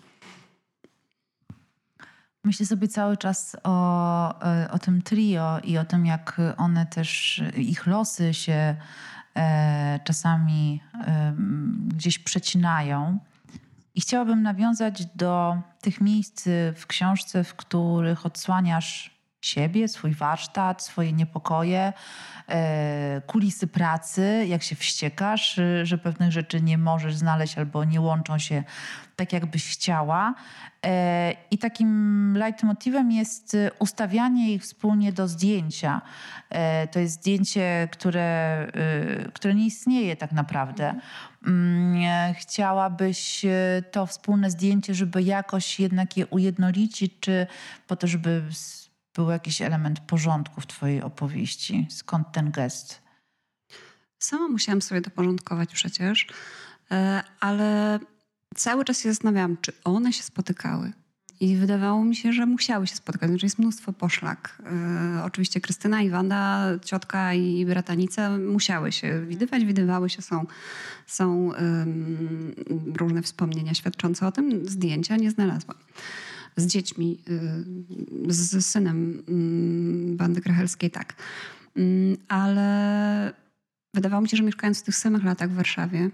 [2.45, 7.43] Myślę sobie cały czas o, e, o tym trio i o tym, jak one też,
[7.57, 8.77] ich losy się
[9.37, 11.35] e, czasami e,
[11.89, 13.19] gdzieś przecinają.
[13.95, 19.14] I chciałabym nawiązać do tych miejsc w książce, w których odsłaniasz
[19.47, 21.93] siebie, swój warsztat, swoje niepokoje,
[22.49, 28.39] e, kulisy pracy, jak się wściekasz, że pewnych rzeczy nie możesz znaleźć albo nie łączą
[28.39, 28.65] się
[29.17, 30.35] tak, jakbyś chciała.
[30.87, 36.01] E, I takim leitmotivem jest ustawianie ich wspólnie do zdjęcia.
[36.51, 38.67] E, to jest zdjęcie, które,
[39.33, 40.95] które nie istnieje tak naprawdę.
[41.47, 43.45] Mm, chciałabyś
[43.91, 47.47] to wspólne zdjęcie, żeby jakoś jednak je ujednolicić, czy
[47.87, 48.43] po to, żeby
[49.15, 51.87] był jakiś element porządku w Twojej opowieści?
[51.91, 53.03] Skąd ten gest?
[54.19, 56.27] Sama musiałam sobie to porządkować przecież,
[56.91, 57.99] e, ale
[58.55, 60.93] cały czas się zastanawiałam, czy one się spotykały.
[61.41, 63.31] I wydawało mi się, że musiały się spotkać.
[63.31, 64.63] Znaczy jest mnóstwo poszlak.
[65.19, 70.23] E, oczywiście Krystyna i Wanda, ciotka i bratanica musiały się widywać, widywały się.
[70.23, 70.47] Są,
[71.07, 71.51] są
[72.95, 74.69] różne wspomnienia świadczące o tym.
[74.69, 75.77] Zdjęcia nie znalazłam
[76.57, 77.19] z dziećmi,
[78.29, 81.15] y, z synem mm, Krachelskiej, tak.
[81.77, 83.33] Mm, ale
[83.95, 86.11] wydawało mi się, że mieszkając w tych samych latach w Warszawie,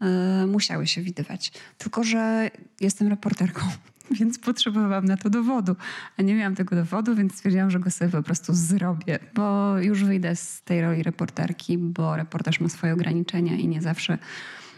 [0.00, 1.52] yy, musiały się widywać.
[1.78, 3.60] Tylko, że jestem reporterką,
[4.20, 5.76] więc potrzebowałam na to dowodu.
[6.16, 10.04] A nie miałam tego dowodu, więc stwierdziłam, że go sobie po prostu zrobię, bo już
[10.04, 14.18] wyjdę z tej roli reporterki, bo reportaż ma swoje ograniczenia i nie zawsze.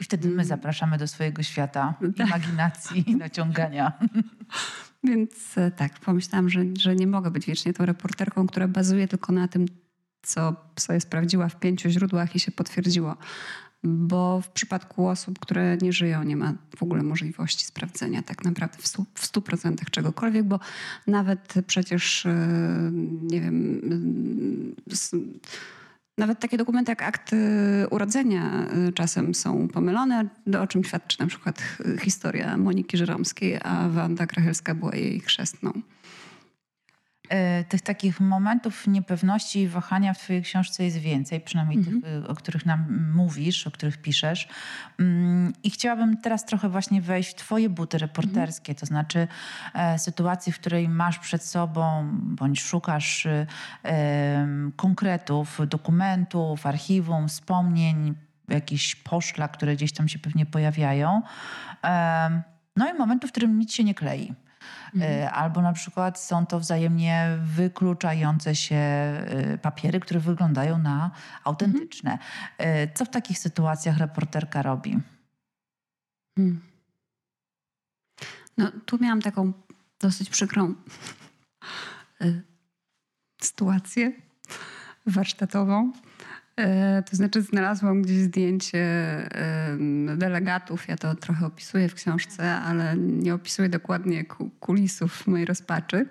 [0.04, 2.28] I wtedy my zapraszamy do swojego świata tak.
[2.28, 3.92] imaginacji i naciągania.
[5.04, 9.32] Więc e, tak, pomyślałam, że, że nie mogę być wiecznie tą reporterką, która bazuje tylko
[9.32, 9.66] na tym,
[10.22, 13.16] co sobie sprawdziła w pięciu źródłach i się potwierdziło.
[13.84, 18.78] Bo w przypadku osób, które nie żyją, nie ma w ogóle możliwości sprawdzenia tak naprawdę
[19.14, 20.60] w stu procentach czegokolwiek, bo
[21.06, 22.48] nawet przecież, e,
[23.22, 23.80] nie wiem,
[26.18, 30.28] nawet takie dokumenty jak akt y, urodzenia y, czasem są pomylone,
[30.60, 31.62] o czym świadczy na przykład
[32.00, 35.72] historia Moniki Żeromskiej, a Wanda Krachelska była jej chrzestną.
[37.28, 42.02] E, tych takich momentów niepewności i wahania w Twojej książce jest więcej, przynajmniej mhm.
[42.02, 44.48] tych, o których nam mówisz, o których piszesz.
[44.98, 48.80] Mm, I chciałabym teraz trochę właśnie wejść w Twoje buty reporterskie, mhm.
[48.80, 49.28] to znaczy
[49.74, 53.46] e, sytuacji, w której masz przed sobą bądź szukasz e,
[54.76, 58.14] konkretów, dokumentów, archiwum, wspomnień,
[58.48, 61.22] jakichś poszlak, które gdzieś tam się pewnie pojawiają.
[61.84, 62.42] E,
[62.76, 64.34] no i momentu, w którym nic się nie klei.
[64.94, 65.22] Mhm.
[65.22, 71.10] E, albo na przykład są to wzajemnie wykluczające się e, papiery, które wyglądają na
[71.44, 72.18] autentyczne.
[72.58, 72.88] Mhm.
[72.94, 74.98] Co w takich sytuacjach reporterka robi?
[76.36, 76.60] Hmm.
[78.58, 79.52] No, tu miałam taką
[80.00, 80.74] dosyć przykrą
[83.40, 84.12] sytuację
[85.06, 85.92] warsztatową.
[86.56, 88.86] E, to znaczy, znalazłam gdzieś zdjęcie
[90.16, 90.88] delegatów.
[90.88, 94.24] Ja to trochę opisuję w książce, ale nie opisuję dokładnie
[94.60, 96.06] kulisów mojej rozpaczy.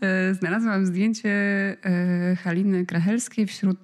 [0.00, 3.78] E, znalazłam zdjęcie e, Haliny Krachelskiej wśród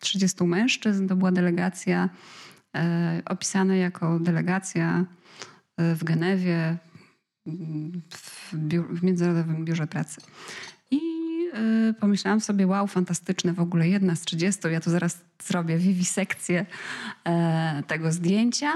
[0.00, 1.08] 30 mężczyzn.
[1.08, 2.08] To była delegacja
[3.24, 5.04] opisana jako delegacja
[5.78, 6.76] w Genewie
[8.10, 8.54] w,
[8.90, 10.20] w Międzynarodowym Biurze Pracy.
[10.92, 10.96] Y,
[12.00, 14.60] pomyślałam sobie, wow, fantastyczne, w ogóle jedna z 30.
[14.70, 16.66] Ja tu zaraz zrobię wiwisekcję
[17.24, 18.72] e, tego zdjęcia.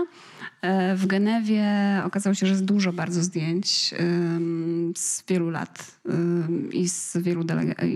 [0.62, 1.66] E, w Genewie
[2.04, 3.94] okazało się, że jest dużo bardzo zdjęć
[4.96, 6.00] z wielu lat
[6.72, 7.44] i z wielu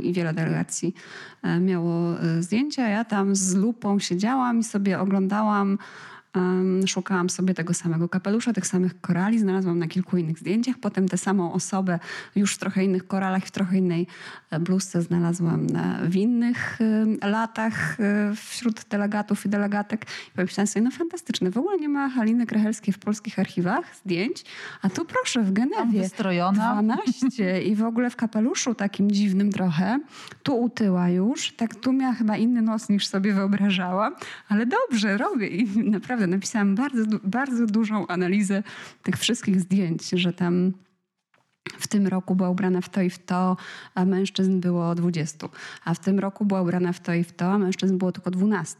[0.02, 0.94] i wiele delegacji
[1.42, 2.88] e, miało zdjęcia.
[2.88, 5.78] Ja tam z lupą siedziałam i sobie oglądałam
[6.86, 10.76] Szukałam sobie tego samego kapelusza, tych samych korali, znalazłam na kilku innych zdjęciach.
[10.80, 11.98] Potem tę samą osobę
[12.36, 14.06] już w trochę innych koralach, w trochę innej
[14.50, 15.66] e, bluzce znalazłam
[16.02, 16.78] w innych
[17.22, 20.06] latach e, wśród delegatów i delegatek.
[20.28, 24.44] I pomyślałam sobie, no fantastyczne, w ogóle nie ma Haliny Krachelskiej w polskich archiwach zdjęć,
[24.82, 26.00] a tu proszę w Genewie.
[26.00, 26.72] Wystrojona.
[26.72, 29.98] 12 i w ogóle w kapeluszu takim dziwnym trochę.
[30.42, 34.14] Tu utyła już, tak tu miała chyba inny nos niż sobie wyobrażałam,
[34.48, 38.62] ale dobrze, robię i naprawdę napisałam bardzo, bardzo dużą analizę
[39.02, 40.72] tych wszystkich zdjęć, że tam
[41.78, 43.56] w tym roku była ubrana w to i w to,
[43.94, 45.48] a mężczyzn było 20.
[45.84, 48.30] A w tym roku była ubrana w to i w to, a mężczyzn było tylko
[48.30, 48.76] 12.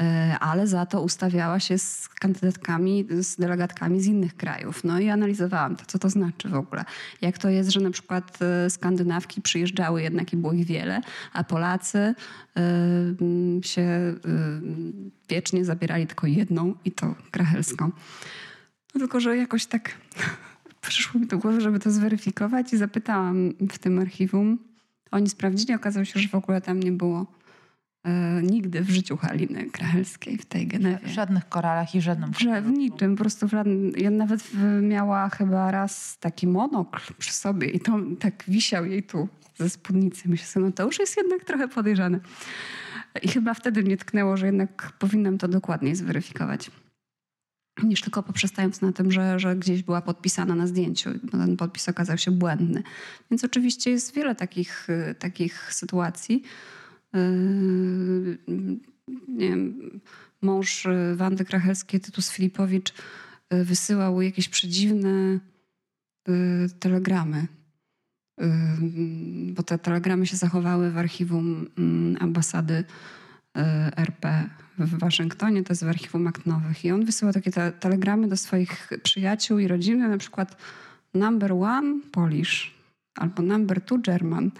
[0.00, 4.84] E, ale za to ustawiała się z kandydatkami, z delegatkami z innych krajów.
[4.84, 6.84] No i analizowałam to, co to znaczy w ogóle.
[7.20, 11.00] Jak to jest, że na przykład e, skandynawki przyjeżdżały jednak i było ich wiele,
[11.32, 12.14] a Polacy e,
[13.62, 14.14] się
[15.28, 17.90] wiecznie zabierali tylko jedną i to krachelską.
[18.94, 19.90] No tylko, że jakoś tak
[20.80, 24.58] przyszło mi do głowy, żeby to zweryfikować i zapytałam w tym archiwum.
[25.10, 27.26] Oni sprawdzili, okazało się, że w ogóle tam nie było
[28.04, 31.08] e, nigdy w życiu Haliny Krachelskiej w tej Genewie.
[31.08, 34.50] W żadnych koralach i żadnym Że w niczym, po prostu w żadnym, ja nawet
[34.82, 40.28] miała chyba raz taki monokl przy sobie i to tak wisiał jej tu ze spódnicy.
[40.28, 42.20] Myślę sobie, no to już jest jednak trochę podejrzane.
[43.22, 46.70] I chyba wtedy mnie tknęło, że jednak powinnam to dokładniej zweryfikować
[47.84, 51.88] niż tylko poprzestając na tym, że, że gdzieś była podpisana na zdjęciu, bo ten podpis
[51.88, 52.82] okazał się błędny.
[53.30, 56.42] Więc oczywiście jest wiele takich, y, takich sytuacji.
[57.12, 58.38] Yy,
[59.28, 60.00] nie wiem,
[60.42, 62.90] mąż y, Wandy Krachelskiej, Tytus Filipowicz,
[63.54, 65.38] y, wysyłał jakieś przedziwne
[66.80, 67.46] telegramy.
[69.52, 72.84] Bo te telegramy się zachowały w archiwum mm, ambasady
[73.96, 74.50] RP
[74.86, 76.42] w Waszyngtonie, to jest w archiwum akt.
[76.84, 80.56] I on wysyła takie te telegramy do swoich przyjaciół i rodziny, na przykład
[81.14, 82.74] number one Polish
[83.14, 84.50] albo number two German.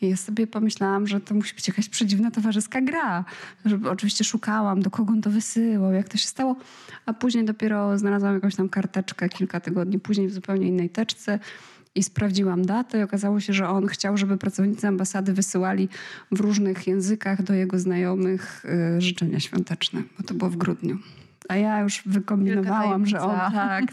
[0.00, 3.24] I ja sobie pomyślałam, że to musi być jakaś przedziwna towarzyska gra.
[3.64, 6.56] Żeby oczywiście szukałam, do kogo on to wysyłał, jak to się stało.
[7.06, 11.38] A później dopiero znalazłam jakąś tam karteczkę kilka tygodni później w zupełnie innej teczce
[11.94, 15.88] I sprawdziłam datę i okazało się, że on chciał, żeby pracownicy ambasady wysyłali
[16.32, 18.64] w różnych językach do jego znajomych
[18.96, 20.98] y, życzenia świąteczne, bo to było w grudniu.
[21.48, 23.84] A ja już wykombinowałam, że on tak,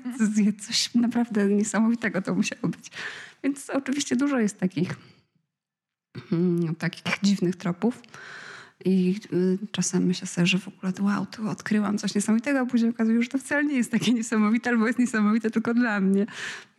[0.62, 2.92] coś naprawdę niesamowitego to musiało być.
[3.44, 4.96] Więc oczywiście dużo jest takich,
[6.32, 8.02] mm, takich dziwnych tropów.
[8.86, 12.92] I y, czasem myślę sobie, że w ogóle wow, tu odkryłam coś niesamowitego, a później
[12.92, 16.26] okazuje się, że to wcale nie jest takie niesamowite, albo jest niesamowite tylko dla mnie.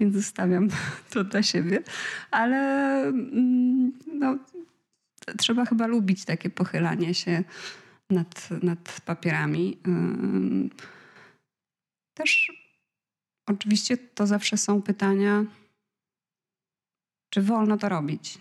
[0.00, 0.68] Więc zostawiam
[1.10, 1.82] to dla siebie.
[2.30, 4.38] Ale mm, no,
[5.38, 7.44] trzeba chyba lubić takie pochylanie się
[8.10, 9.78] nad, nad papierami.
[12.14, 12.52] Też
[13.46, 15.44] oczywiście to zawsze są pytania,
[17.30, 18.38] czy wolno to robić?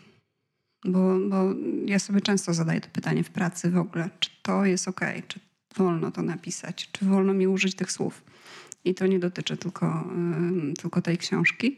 [0.85, 1.55] Bo, bo
[1.85, 5.39] ja sobie często zadaję to pytanie w pracy w ogóle, czy to jest ok, czy
[5.77, 8.23] wolno to napisać, czy wolno mi użyć tych słów.
[8.85, 10.07] I to nie dotyczy tylko,
[10.81, 11.77] tylko tej książki.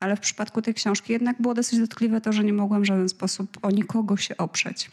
[0.00, 3.08] Ale w przypadku tej książki jednak było dosyć dotkliwe to, że nie mogłam w żaden
[3.08, 4.90] sposób o nikogo się oprzeć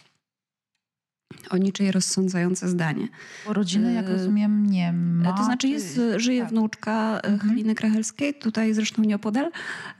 [1.49, 3.07] o niczyje rozsądzające zdanie.
[3.45, 5.33] Bo rodziny, jak e, rozumiem, nie ma.
[5.33, 6.49] To znaczy jest, żyje tak.
[6.49, 7.49] wnuczka e, mhm.
[7.49, 9.51] Haliny Krachelskiej, tutaj zresztą nieopodal,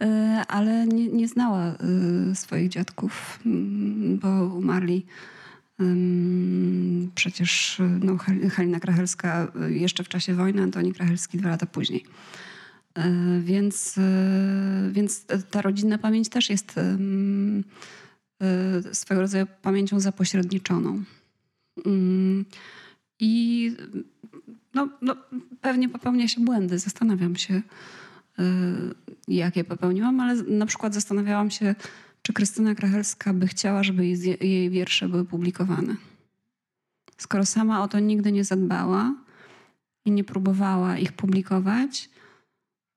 [0.01, 1.75] e, ale nie, nie znała
[2.33, 5.05] swoich dziadków, mm, bo umarli
[7.15, 8.17] przecież no,
[8.51, 12.05] Halina Krachelska jeszcze w czasie wojny, Antoni Krachelski dwa lata później.
[13.41, 13.95] Więc,
[14.91, 16.79] więc ta rodzinna pamięć też jest
[18.93, 21.03] swego rodzaju pamięcią zapośredniczoną.
[21.86, 22.45] Mm,
[23.19, 23.71] I
[24.74, 25.15] no, no,
[25.61, 26.80] pewnie popełnia się błędy.
[26.80, 27.61] Zastanawiam się,
[28.39, 28.43] y,
[29.28, 31.76] jakie popełniłam, ale na przykład zastanawiałam się,
[32.21, 34.05] czy Krystyna Krachelska by chciała, żeby
[34.41, 35.95] jej, wiersze były publikowane.
[37.17, 39.15] Skoro sama o to nigdy nie zadbała
[40.05, 42.09] i nie próbowała ich publikować,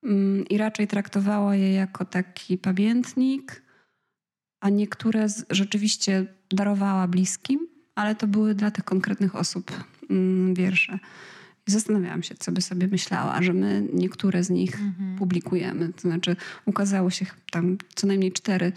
[0.03, 3.63] mm, i raczej traktowała je jako taki pamiętnik,
[4.61, 9.73] a niektóre rzeczywiście darowała bliskim, ale to były dla tych konkretnych osób
[10.11, 10.99] mm, wiersze.
[11.69, 15.19] I zastanawiałam się, co by sobie myślała, że my niektóre z nich mhm.
[15.19, 15.93] publikujemy.
[15.93, 18.73] To znaczy, ukazało się tam co najmniej cztery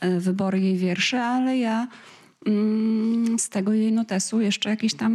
[0.00, 1.88] e, wybory jej wierszy, ale ja
[2.46, 5.12] mm, z tego jej notesu jeszcze jakiś tam,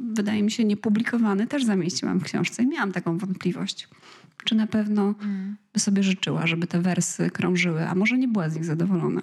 [0.00, 3.88] wydaje mi się, niepublikowany też zamieściłam w książce i miałam taką wątpliwość.
[4.44, 5.56] Czy na pewno mm.
[5.72, 9.22] by sobie życzyła, żeby te wersy krążyły, a może nie była z nich zadowolona.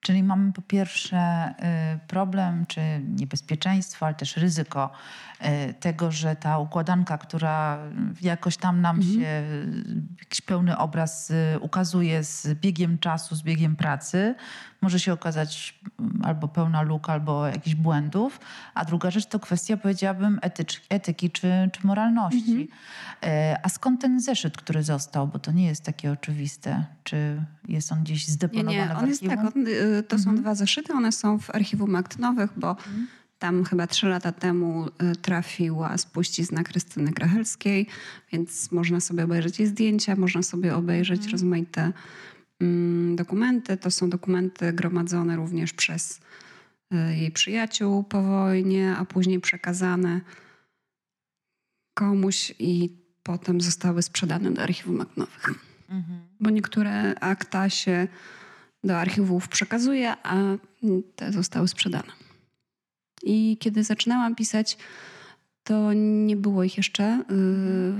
[0.00, 1.54] Czyli mamy po pierwsze
[1.94, 4.90] y, problem czy niebezpieczeństwo, ale też ryzyko
[5.70, 7.78] y, tego, że ta układanka, która
[8.20, 9.14] jakoś tam nam mhm.
[9.14, 9.44] się
[10.18, 14.34] jakiś pełny obraz y, ukazuje z biegiem czasu, z biegiem pracy,
[14.80, 18.40] może się okazać mm, albo pełna luk, albo jakichś błędów.
[18.74, 22.68] A druga rzecz to kwestia, powiedziałabym, etycz, etyki czy, czy moralności.
[23.22, 23.58] Mhm.
[23.62, 25.26] A skąd ten zeszyt, który został?
[25.26, 26.84] Bo to nie jest takie oczywiste.
[27.04, 28.96] Czy jest on gdzieś zdeponowany nie, nie.
[28.96, 29.52] on jest tak, on,
[30.08, 30.22] to mhm.
[30.22, 33.06] są dwa zeszyty, one są w archiwum akt nowych, bo mhm.
[33.38, 37.86] tam chyba trzy lata temu y, trafiła spuścizna Krystyny Grachelskiej,
[38.32, 41.32] więc można sobie obejrzeć jej zdjęcia, można sobie obejrzeć mhm.
[41.32, 41.92] rozmaite
[43.14, 43.76] dokumenty.
[43.76, 46.20] To są dokumenty gromadzone również przez
[46.92, 50.20] y, jej przyjaciół po wojnie, a później przekazane
[51.94, 52.90] komuś i
[53.22, 55.54] potem zostały sprzedane do archiwum akt nowych.
[55.88, 56.20] Mhm.
[56.40, 58.08] Bo niektóre akta się
[58.84, 60.36] do archiwów przekazuje, a
[61.16, 62.12] te zostały sprzedane.
[63.22, 64.78] I kiedy zaczynałam pisać,
[65.64, 67.24] to nie było ich jeszcze y,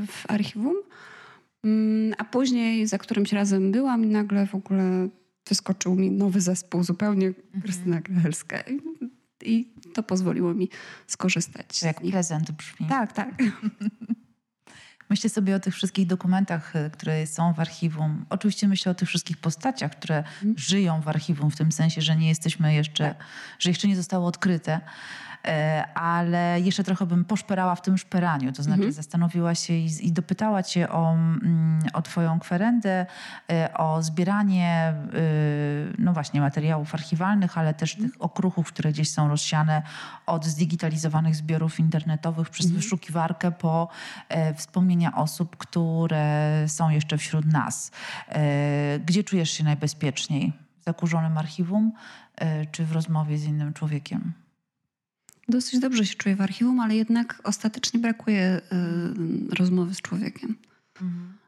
[0.07, 0.77] w archiwum.
[1.65, 5.09] Mm, a później za którymś razem byłam i nagle w ogóle
[5.49, 7.63] wyskoczył mi nowy zespół, zupełnie mhm.
[7.63, 8.59] Krystyna Grachelska.
[9.43, 10.69] I to pozwoliło mi
[11.07, 11.83] skorzystać.
[11.83, 12.87] Jak prezent brzmi.
[12.87, 13.35] Tak, tak.
[15.11, 18.25] Myślę sobie o tych wszystkich dokumentach, y, które są w archiwum.
[18.31, 20.59] Oczywiście myślę o tych wszystkich postaciach, które mm.
[20.59, 23.25] żyją w archiwum, w tym sensie, że nie jesteśmy jeszcze, tak.
[23.59, 24.81] że jeszcze nie zostało odkryte.
[25.49, 28.93] E, ale jeszcze trochę bym poszperała w tym szperaniu, to znaczy mhm.
[28.93, 33.07] zastanowiła się i, i, dopytała cię o, mm, o twoją kwerendę,
[33.51, 38.11] e, o zbieranie y, no właśnie materiałów archiwalnych, ale też mhm.
[38.11, 39.83] tych okruchów, które gdzieś są rozsiane
[40.27, 42.83] od zdigitalizowanych zbiorów internetowych przez mhm.
[42.83, 43.89] wyszukiwarkę po
[44.29, 47.91] e, wspomnienia osób, które są jeszcze wśród nas.
[49.07, 50.53] Gdzie czujesz się najbezpieczniej?
[50.81, 51.93] W zakurzonym archiwum
[52.73, 54.33] czy w rozmowie z innym człowiekiem?
[55.49, 58.61] Dosyć dobrze się czuję w archiwum, ale jednak ostatecznie brakuje
[59.53, 60.57] y, rozmowy z człowiekiem.
[61.03, 61.39] Mhm.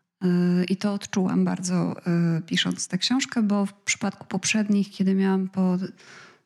[0.60, 1.96] Y, I to odczułam bardzo
[2.38, 5.78] y, pisząc tę książkę, bo w przypadku poprzednich, kiedy miałam po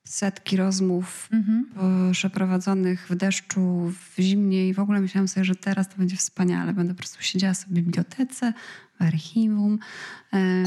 [0.05, 1.67] setki rozmów mhm.
[2.13, 6.73] przeprowadzonych w deszczu, w zimnie i w ogóle myślałam sobie, że teraz to będzie wspaniale.
[6.73, 8.53] Będę po prostu siedziała sobie w bibliotece,
[8.99, 9.79] archiwum.
[10.33, 10.65] E,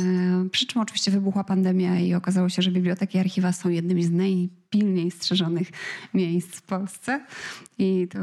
[0.51, 4.11] przy czym oczywiście wybuchła pandemia i okazało się, że biblioteki i archiwa są jednymi z
[4.11, 5.67] najpilniej strzeżonych
[6.13, 7.25] miejsc w Polsce.
[7.78, 8.19] I to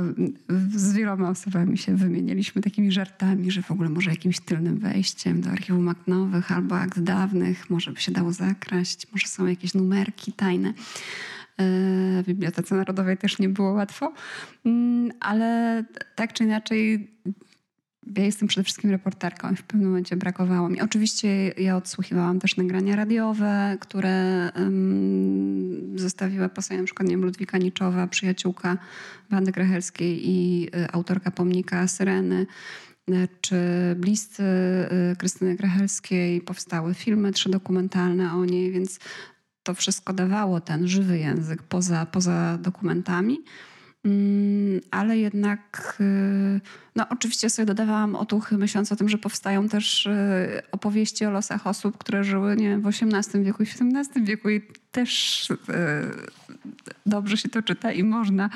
[0.75, 5.51] z wieloma osobami się wymienialiśmy takimi żartami, że w ogóle może jakimś tylnym wejściem do
[5.51, 10.33] archiwum akt nowych albo akt dawnych może by się dało zakraść, może są jakieś numerki
[10.33, 10.69] tajne.
[10.69, 10.73] E,
[12.23, 14.13] w Bibliotece Narodowej też nie było łatwo,
[14.65, 15.85] mm, ale
[16.15, 17.11] tak czy inaczej
[18.17, 20.81] ja jestem przede wszystkim reporterką i w pewnym momencie brakowało mi.
[20.81, 27.25] Oczywiście ja odsłuchiwałam też nagrania radiowe, które um, zostawiła po sobie na przykład nie wiem,
[27.25, 28.79] Ludwika Niczowa, przyjaciółka
[29.31, 32.47] Wandy Krachelskiej i y, autorka pomnika Syreny
[33.11, 33.57] y, czy
[33.97, 36.41] bliscy y, Krystyny Krachelskiej.
[36.41, 38.99] Powstały filmy trzydokumentalne o niej, więc
[39.63, 43.39] to wszystko dawało ten żywy język poza, poza dokumentami.
[44.05, 46.61] Mm, ale jednak, y,
[46.97, 51.67] no oczywiście sobie dodawałam otuchy, myśląc o tym, że powstają też y, opowieści o losach
[51.67, 55.57] osób, które żyły nie wiem, w XVIII wieku i XVII wieku i też y,
[57.07, 58.51] dobrze się to czyta i można,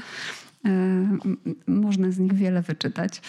[1.66, 3.22] można z nich wiele wyczytać.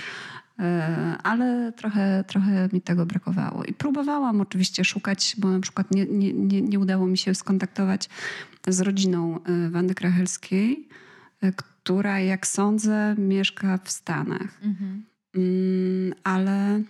[1.24, 3.64] Ale trochę, trochę mi tego brakowało.
[3.64, 8.10] I próbowałam oczywiście szukać, bo na przykład nie, nie, nie, nie udało mi się skontaktować
[8.68, 9.40] z rodziną
[9.70, 10.88] Wandy Krachelskiej,
[11.90, 14.62] która, jak sądzę, mieszka w Stanach.
[14.64, 15.06] Mhm.
[15.36, 16.84] Mm, ale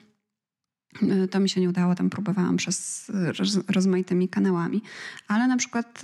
[1.24, 3.06] y, to mi się nie udało, tam próbowałam przez
[3.40, 4.82] roz, rozmaitymi kanałami.
[5.28, 6.02] Ale na przykład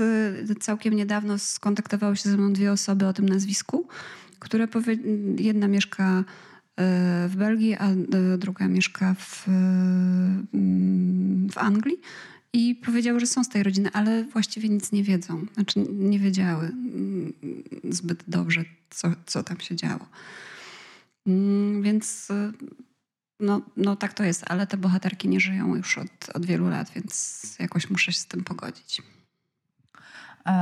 [0.49, 3.87] y, całkiem niedawno skontaktowały się ze mną dwie osoby o tym nazwisku,
[4.39, 4.97] które powie...
[5.37, 6.23] jedna mieszka y,
[7.29, 7.87] w Belgii, a
[8.37, 9.45] druga mieszka w,
[11.51, 12.01] w Anglii.
[12.55, 15.45] I powiedziały, że są z tej rodziny, ale właściwie nic nie wiedzą.
[15.53, 17.33] Znaczy nie wiedziały mm,
[17.89, 20.05] zbyt dobrze, co, co tam się działo.
[21.27, 22.27] Mm, więc
[23.39, 26.91] no, no tak to jest, ale te bohaterki nie żyją już od, od wielu lat,
[26.95, 29.01] więc jakoś muszę się z tym pogodzić.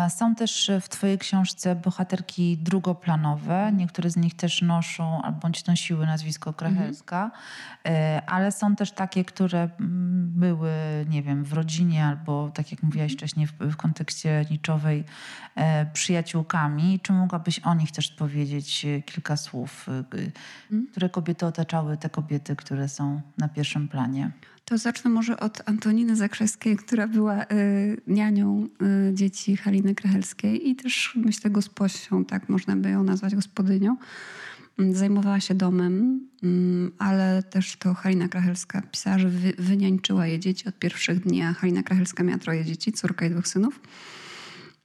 [0.10, 3.72] Są też w Twojej książce bohaterki drugoplanowe.
[3.76, 7.32] Niektóre z nich też noszą albo bądź nosiły nazwisko Krachelska,
[7.84, 8.22] mhm.
[8.28, 10.72] ale są też takie, które mm, były,
[11.10, 13.18] nie wiem, w rodzinie albo, tak jak mówiłaś mhm.
[13.18, 15.04] wcześniej, w, w kontekście niczowej,
[15.56, 17.00] e, przyjaciółkami.
[17.00, 19.88] Czy mogłabyś o nich też powiedzieć e, kilka słów?
[19.90, 20.88] Mhm.
[20.92, 24.32] Które kobiety otaczały te kobiety, które są na pierwszym planie?
[24.74, 27.46] To zacznę może od Antoniny Zakrzewskiej, która była y,
[28.08, 28.68] nianią
[29.10, 33.98] y, dzieci Haliny Krachelskiej i też myślę gosposią, tak można by ją nazwać gospodynią.
[34.80, 39.54] Mm, zajmowała się domem, mm, ale też to Halina Krachelska pisała, że wy,
[40.24, 43.80] je dzieci od pierwszych dni, a Halina Krachelska miała troje dzieci, córkę i dwóch synów.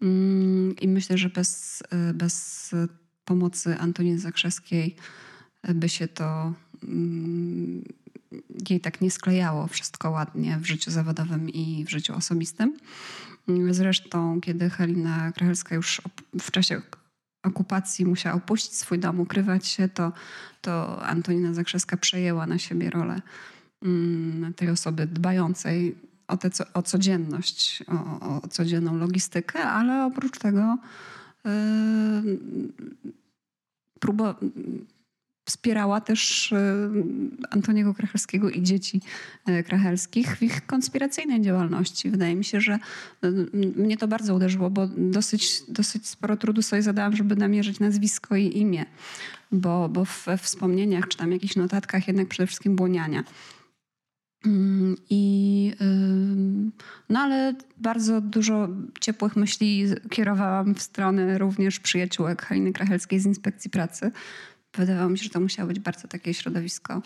[0.02, 2.70] Mm, I myślę, że bez, y, bez
[3.24, 4.96] pomocy Antoniny Zakrzewskiej
[5.74, 6.54] by się to
[8.70, 12.76] jej tak nie sklejało wszystko ładnie w życiu zawodowym i w życiu osobistym.
[13.70, 16.02] Zresztą, kiedy Halina Krachelska już
[16.40, 16.82] w czasie
[17.42, 20.12] okupacji musiała opuścić swój dom, ukrywać się, to,
[20.60, 23.22] to Antonina Zakrzewska przejęła na siebie rolę
[23.82, 25.96] mm, tej osoby dbającej
[26.28, 30.78] o, te, o codzienność, o, o codzienną logistykę, ale oprócz tego
[31.44, 32.38] yy,
[34.00, 34.34] próba,
[35.48, 36.90] wspierała też e,
[37.50, 39.00] Antoniego Krachelskiego i dzieci
[39.46, 42.10] e, krachelskich w ich konspiracyjnej działalności.
[42.10, 46.82] Wydaje mi się, że e, mnie to bardzo uderzyło, bo dosyć, dosyć sporo trudu sobie
[46.82, 48.86] zadałam, żeby namierzyć nazwisko i imię,
[49.52, 53.24] bo, bo we wspomnieniach czy tam jakichś notatkach jednak przede wszystkim błoniania.
[54.46, 55.72] Mm, I,
[57.08, 58.68] no ale bardzo dużo
[59.00, 64.10] ciepłych myśli kierowałam w stronę również przyjaciółek Haliny Krachelskiej z Inspekcji Pracy,
[64.78, 67.02] wydawało mi się, że to musiało być bardzo takie środowisko,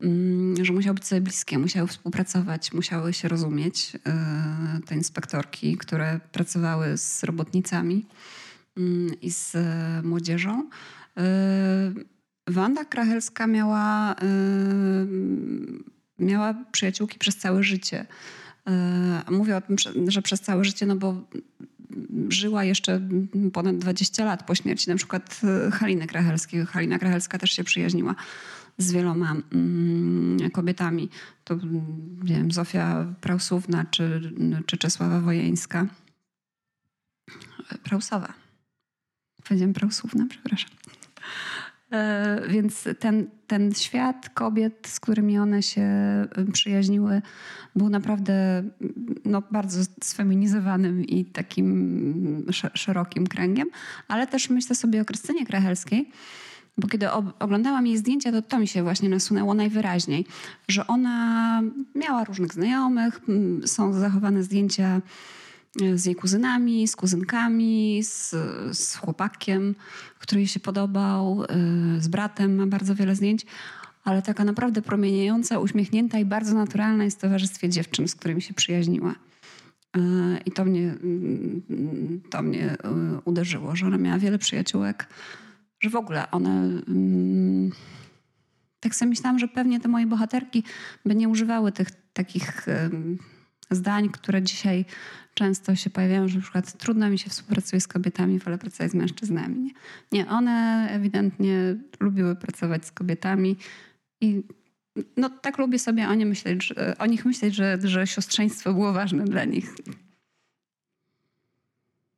[0.00, 3.92] mm, że musiało być sobie bliskie, musiały współpracować, musiały się rozumieć.
[4.06, 8.06] E, te inspektorki, które pracowały z robotnicami
[8.76, 9.56] mm, i z
[10.04, 10.70] młodzieżą.
[11.16, 11.22] E,
[12.46, 14.16] Wanda Krachelska miała, e,
[16.18, 18.06] miała przyjaciółki przez całe życie.
[19.30, 19.76] Mówię o tym,
[20.08, 21.24] że przez całe życie, no bo
[22.28, 23.00] żyła jeszcze
[23.52, 26.66] ponad 20 lat po śmierci na przykład e, Haliny Krachelskiej.
[26.66, 28.14] Halina Krachelska też się przyjaźniła
[28.78, 31.08] z wieloma mm, kobietami.
[31.44, 31.54] To
[32.24, 34.32] nie wiem, Zofia Prausówna czy,
[34.66, 35.86] czy Czesława Wojeńska.
[37.82, 38.32] Prausowa.
[39.48, 40.70] Powiedziałem Prausówna, przepraszam.
[41.92, 45.82] E, więc ten, ten świat kobiet, z którymi one się
[46.38, 47.22] y, przyjaźniły,
[47.76, 48.62] był naprawdę
[49.24, 53.68] no, bardzo sfeminizowanym i takim szerokim kręgiem.
[54.08, 56.10] Ale też myślę sobie o Krystynie Krachelskiej,
[56.78, 60.26] bo kiedy oglądałam jej zdjęcia, to to mi się właśnie nasunęło najwyraźniej,
[60.68, 61.62] że ona
[61.94, 63.20] miała różnych znajomych,
[63.64, 65.00] są zachowane zdjęcia
[65.94, 68.34] z jej kuzynami, z kuzynkami, z,
[68.78, 69.74] z chłopakiem,
[70.18, 73.46] który jej się podobał, e, z bratem ma bardzo wiele zdjęć,
[74.04, 78.54] ale taka naprawdę promieniejąca, uśmiechnięta i bardzo naturalna jest w towarzystwie dziewczyn, z którymi się
[78.54, 79.14] przyjaźniła.
[79.96, 80.00] E,
[80.46, 82.76] I to mnie, mm, to mnie
[83.24, 85.08] uderzyło, że ona miała wiele przyjaciółek,
[85.80, 86.50] że w ogóle one.
[86.88, 87.70] Mm,
[88.80, 90.64] tak sobie myślałam, że pewnie te moje bohaterki
[91.04, 92.66] by nie używały tych takich
[93.70, 94.84] zdań, które dzisiaj
[95.34, 98.94] często się pojawiają, że na przykład trudno mi się współpracuje z kobietami, wolę pracować z
[98.94, 99.62] mężczyznami.
[99.62, 99.72] Nie,
[100.12, 103.56] nie one ewidentnie lubiły pracować z kobietami
[104.20, 104.42] i
[105.16, 108.92] no, tak lubię sobie o, nie myśleć, że, o nich myśleć, że, że siostrzeństwo było
[108.92, 109.74] ważne dla nich.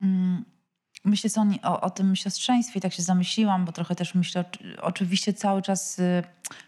[0.01, 0.45] Mm,
[1.05, 1.29] myślę
[1.63, 4.45] o, o, o tym siostrzeństwie i tak się zamyśliłam, bo trochę też myślę
[4.81, 6.23] oczywiście cały czas y,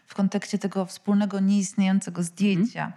[0.06, 2.92] w kontekście tego wspólnego, nieistniejącego zdjęcia.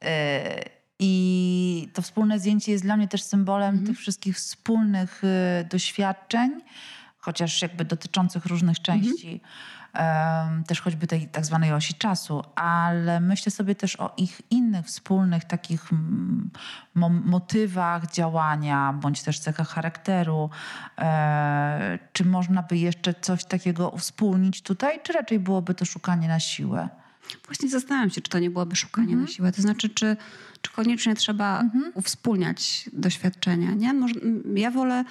[0.00, 0.75] Mm.
[0.98, 3.86] I to wspólne zdjęcie jest dla mnie też symbolem mm.
[3.86, 6.60] tych wszystkich wspólnych y, doświadczeń,
[7.18, 9.28] chociaż jakby dotyczących różnych części.
[9.28, 9.40] Mm
[10.66, 15.44] też choćby tej tak zwanej osi czasu, ale myślę sobie też o ich innych wspólnych
[15.44, 16.50] takich mm,
[17.24, 20.50] motywach działania, bądź też cechach charakteru.
[20.98, 26.40] E, czy można by jeszcze coś takiego uwspólnić tutaj, czy raczej byłoby to szukanie na
[26.40, 26.88] siłę?
[27.46, 29.22] Właśnie zastanawiam się, czy to nie byłoby szukanie mhm.
[29.22, 29.52] na siłę.
[29.52, 30.16] To znaczy, czy,
[30.66, 31.92] czy koniecznie trzeba mhm.
[31.94, 33.74] uwspólniać doświadczenia.
[33.74, 33.92] Nie?
[33.92, 34.14] Może,
[34.54, 35.04] ja wolę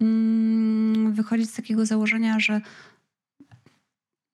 [0.00, 2.60] mm, wychodzić z takiego założenia, że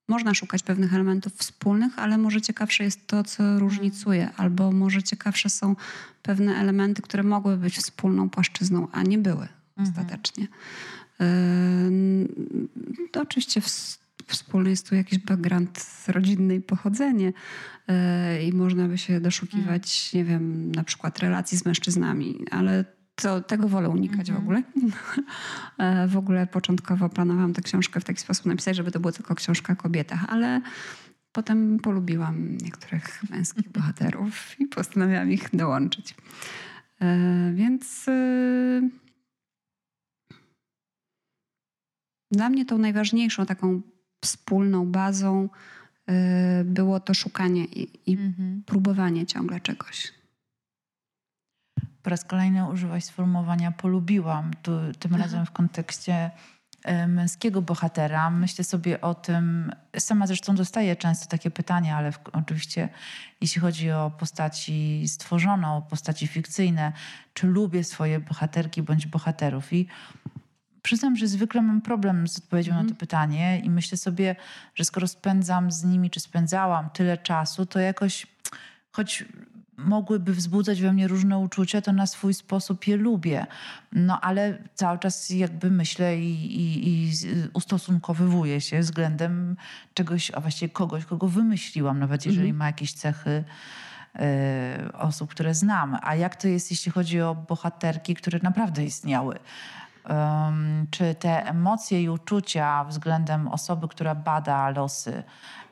[0.08, 5.48] można szukać pewnych elementów wspólnych, ale może ciekawsze jest to, co różnicuje, albo może ciekawsze
[5.50, 5.76] są
[6.22, 9.88] pewne elementy, które mogły być wspólną płaszczyzną, a nie były mhm.
[9.88, 10.46] ostatecznie.
[13.12, 13.60] To oczywiście
[14.28, 17.32] wspólny jest tu jakiś background rodzinny i pochodzenie
[17.88, 20.14] yy, i można by się doszukiwać, mhm.
[20.14, 22.84] nie wiem, na przykład relacji z mężczyznami, ale
[23.22, 24.42] to, tego wolę unikać w mhm.
[24.42, 24.62] ogóle.
[25.78, 29.34] E, w ogóle początkowo planowałam tę książkę w taki sposób napisać, żeby to była tylko
[29.34, 30.60] książka o kobietach, ale
[31.32, 36.14] potem polubiłam niektórych męskich bohaterów i postanowiłam ich dołączyć.
[37.00, 38.88] E, więc e,
[42.30, 43.82] dla mnie tą najważniejszą taką
[44.24, 45.48] wspólną bazą
[46.64, 48.62] było to szukanie i, i mhm.
[48.66, 50.18] próbowanie ciągle czegoś
[52.08, 55.22] po raz kolejny użyłaś sformułowania polubiłam, tu, tym Aha.
[55.22, 56.30] razem w kontekście
[56.84, 58.30] e, męskiego bohatera.
[58.30, 62.88] Myślę sobie o tym, sama zresztą dostaję często takie pytania, ale w, oczywiście
[63.40, 66.92] jeśli chodzi o postaci stworzone, o postaci fikcyjne,
[67.34, 69.86] czy lubię swoje bohaterki bądź bohaterów i
[70.88, 72.82] Przyznam, że zwykle mam problem z odpowiedzią mm.
[72.82, 72.96] na to mhm.
[72.96, 74.36] pytanie i myślę sobie,
[74.74, 78.26] że skoro spędzam z nimi, czy spędzałam tyle czasu, to jakoś,
[78.92, 79.24] choć
[79.76, 83.46] mogłyby wzbudzać we mnie różne uczucia, to na swój sposób je lubię.
[83.92, 87.12] No ale cały czas jakby myślę i, i, i
[87.52, 89.56] ustosunkowywuję się względem
[89.94, 92.56] czegoś, a właściwie kogoś, kogo wymyśliłam, nawet jeżeli mhm.
[92.56, 93.44] ma jakieś cechy
[94.90, 95.98] y, osób, które znam.
[96.02, 99.38] A jak to jest, jeśli chodzi o bohaterki, które naprawdę istniały?
[100.90, 105.22] Czy te emocje i uczucia względem osoby, która bada losy,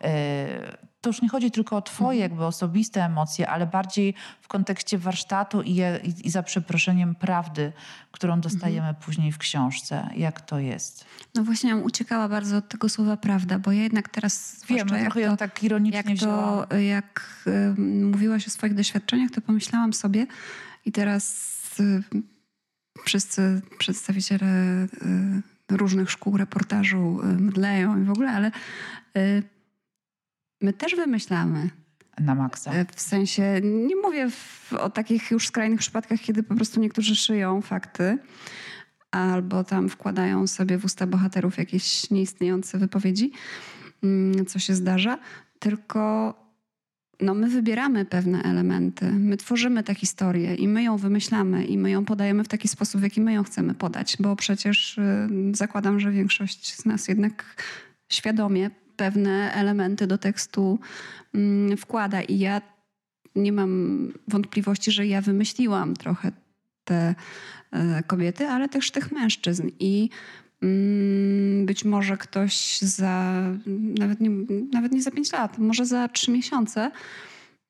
[0.04, 4.98] y, to już nie chodzi tylko o twoje jakby osobiste emocje, ale bardziej w kontekście
[4.98, 7.72] warsztatu i, i, i za przeproszeniem prawdy,
[8.10, 8.96] którą dostajemy mhm.
[9.04, 10.10] później w książce.
[10.16, 11.04] Jak to jest?
[11.34, 14.64] No właśnie, ja uciekała bardzo od tego słowa prawda, bo ja jednak teraz...
[14.68, 19.40] Wiem, jak trochę ją tak ironicznie jak to, Jak y, mówiłaś o swoich doświadczeniach, to
[19.40, 20.26] pomyślałam sobie
[20.84, 22.02] i teraz y,
[23.04, 24.84] wszyscy przedstawiciele
[25.70, 28.50] y, różnych szkół reportażu mdleją i w ogóle, ale
[30.60, 31.70] my też wymyślamy.
[32.18, 32.72] Na maksa.
[32.96, 37.62] W sensie, nie mówię w, o takich już skrajnych przypadkach, kiedy po prostu niektórzy szyją
[37.62, 38.18] fakty
[39.10, 43.32] albo tam wkładają sobie w usta bohaterów jakieś nieistniejące wypowiedzi,
[44.02, 45.18] mm, co się zdarza,
[45.58, 46.34] tylko
[47.20, 51.90] no, my wybieramy pewne elementy, my tworzymy tę historię i my ją wymyślamy i my
[51.90, 56.00] ją podajemy w taki sposób, w jaki my ją chcemy podać, bo przecież y, zakładam,
[56.00, 57.62] że większość z nas jednak
[58.12, 60.78] świadomie pewne elementy do tekstu
[61.34, 62.22] mm, wkłada.
[62.22, 62.60] I ja
[63.36, 66.32] nie mam wątpliwości, że ja wymyśliłam trochę
[66.84, 67.14] te
[67.70, 69.70] e, kobiety, ale też tych mężczyzn.
[69.80, 70.10] I
[71.64, 73.42] być może ktoś za,
[73.98, 74.30] nawet nie,
[74.72, 76.90] nawet nie za pięć lat, może za trzy miesiące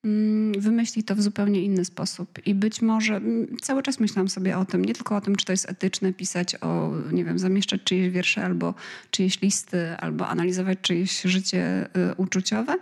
[0.03, 2.39] mm, wymyśli to w zupełnie inny sposób.
[2.45, 5.45] I być może mm, cały czas myślałam sobie o tym, nie tylko o tym, czy
[5.45, 8.73] to jest etyczne pisać o, nie wiem, zamieszczać czyjeś wiersze albo
[9.11, 12.75] czyjeś listy, albo analizować czyjeś życie y, uczuciowe,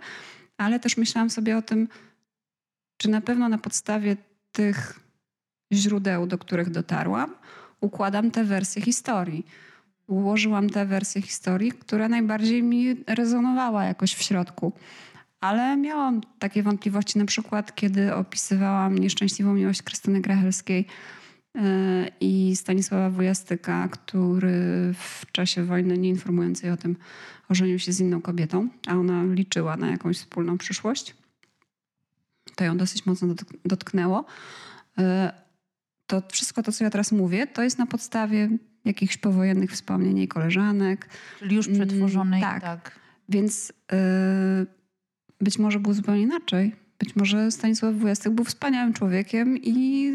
[0.56, 1.88] ale też myślałam sobie o tym,
[2.96, 4.16] czy na pewno na podstawie
[4.52, 5.00] tych
[5.72, 7.34] źródeł, do których dotarłam,
[7.80, 9.46] układam te wersje historii.
[10.06, 14.72] Ułożyłam tę wersję historii, która najbardziej mi rezonowała jakoś w środku.
[15.40, 20.86] Ale miałam takie wątpliwości, na przykład kiedy opisywałam nieszczęśliwą miłość Krystyny Grachelskiej
[21.54, 21.60] e,
[22.20, 26.96] i Stanisława Wujastyka, który w czasie wojny, nie informując jej o tym,
[27.48, 31.14] ożenił się z inną kobietą, a ona liczyła na jakąś wspólną przyszłość.
[32.54, 33.34] To ją dosyć mocno
[33.64, 34.24] dotknęło.
[34.98, 35.32] E,
[36.06, 38.48] to wszystko to, co ja teraz mówię, to jest na podstawie
[38.86, 41.08] jakichś powojennych wspomnień jej koleżanek.
[41.38, 42.40] Czyli już przetworzonej.
[42.40, 42.62] tak.
[42.62, 42.98] tak.
[43.28, 44.66] Więc yy,
[45.40, 46.72] być może było zupełnie inaczej.
[46.98, 50.12] Być może Stanisław Wujastek był wspaniałym człowiekiem i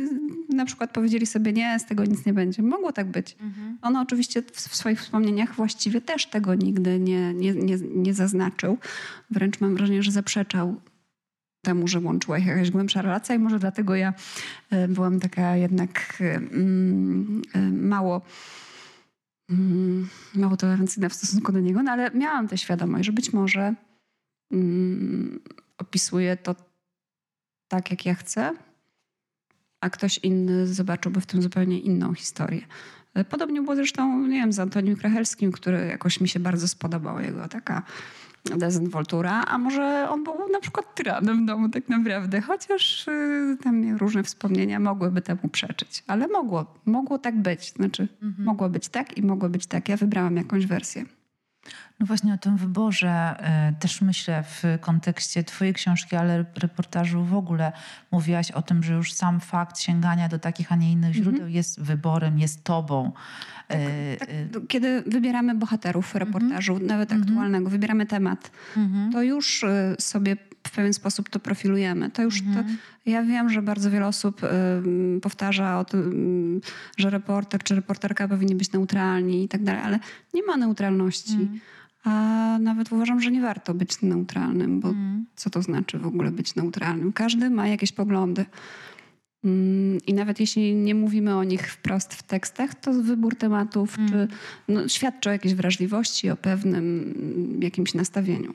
[0.49, 2.63] na przykład powiedzieli sobie, nie, z tego nic nie będzie.
[2.63, 3.35] Mogło tak być.
[3.41, 3.77] Mhm.
[3.81, 8.77] On oczywiście w, w swoich wspomnieniach właściwie też tego nigdy nie, nie, nie, nie zaznaczył.
[9.29, 10.81] Wręcz mam wrażenie, że zaprzeczał
[11.61, 14.13] temu, że łączyła ich jakaś głębsza relacja i może dlatego ja
[14.69, 18.21] e, byłam taka jednak e, mm, e, mało
[19.49, 23.73] mm, mało tolerancyjna w stosunku do niego, no ale miałam tę świadomość, że być może
[24.51, 25.39] mm,
[25.77, 26.55] opisuje to
[27.67, 28.53] tak, jak ja chcę,
[29.81, 32.61] a ktoś inny zobaczyłby w tym zupełnie inną historię.
[33.29, 37.19] Podobnie było zresztą, nie wiem, z Antonim Krachelskim, który jakoś mi się bardzo spodobał.
[37.19, 37.83] Jego taka
[38.43, 43.97] dezynwoltura, a może on był na przykład tyranem w domu tak naprawdę, chociaż y, tam
[43.97, 48.45] różne wspomnienia mogłyby temu przeczyć, ale mogło, mogło tak być, znaczy mhm.
[48.45, 49.89] mogło być tak i mogło być tak.
[49.89, 51.05] Ja wybrałam jakąś wersję.
[52.01, 53.35] No właśnie o tym wyborze
[53.69, 57.71] y, też myślę w kontekście Twojej książki, ale reportażu w ogóle.
[58.11, 61.51] Mówiłaś o tym, że już sam fakt sięgania do takich, a nie innych źródeł mhm.
[61.51, 63.11] jest wyborem, jest Tobą.
[63.67, 66.25] Tak, y, tak, y, kiedy wybieramy bohaterów mhm.
[66.25, 67.29] reportażu, nawet mhm.
[67.29, 68.51] aktualnego, wybieramy temat,
[69.11, 69.65] to już
[69.99, 70.37] sobie
[70.67, 72.09] w pewien sposób to profilujemy.
[72.09, 72.63] To już to,
[73.05, 74.47] ja wiem, że bardzo wiele osób y,
[75.21, 76.61] powtarza o tym,
[76.97, 79.99] że reporter czy reporterka powinni być neutralni i tak dalej, ale
[80.33, 81.49] nie ma neutralności.
[82.05, 82.17] Mm.
[82.17, 85.25] A nawet uważam, że nie warto być neutralnym, bo mm.
[85.35, 87.13] co to znaczy w ogóle być neutralnym?
[87.13, 88.45] Każdy ma jakieś poglądy.
[89.43, 94.09] Mm, I nawet jeśli nie mówimy o nich wprost w tekstach, to wybór tematów mm.
[94.09, 94.27] czy,
[94.67, 98.53] no, świadczy o jakiejś wrażliwości, o pewnym jakimś nastawieniu.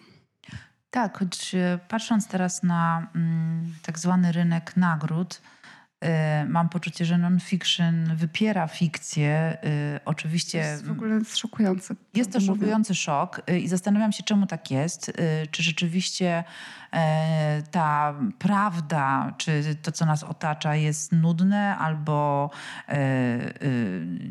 [0.91, 5.41] Tak, choć e, patrząc teraz na mm, tak zwany rynek nagród,
[6.49, 9.59] mam poczucie, że non-fiction wypiera fikcję.
[9.97, 10.63] Y, oczywiście.
[10.63, 11.95] To jest w ogóle szokujące.
[12.15, 15.13] Jest to szokujący szok y, i zastanawiam się, czemu tak jest.
[15.51, 16.45] Czy rzeczywiście
[16.93, 22.51] e, ta prawda, czy to, co nas otacza, jest nudne, albo
[22.89, 23.39] e,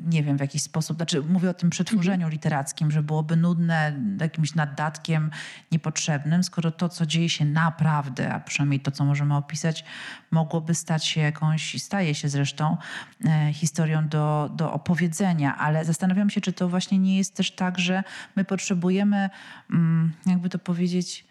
[0.08, 0.98] nie wiem, w jakiś sposób.
[0.98, 2.32] Znaczy, mówię o tym przetworzeniu mhm.
[2.32, 5.32] literackim, że byłoby nudne jakimś naddatkiem
[5.72, 9.86] niepotrzebnym, skoro to, co dzieje się naprawdę, a przynajmniej to, co możemy opisać,
[10.32, 12.78] mogłoby stać się jakąś staje się zresztą
[13.26, 17.80] e, historią do, do opowiedzenia, ale zastanawiam się, czy to właśnie nie jest też tak,
[17.80, 18.04] że
[18.36, 19.30] my potrzebujemy,
[19.70, 21.26] mm, jakby to powiedzieć,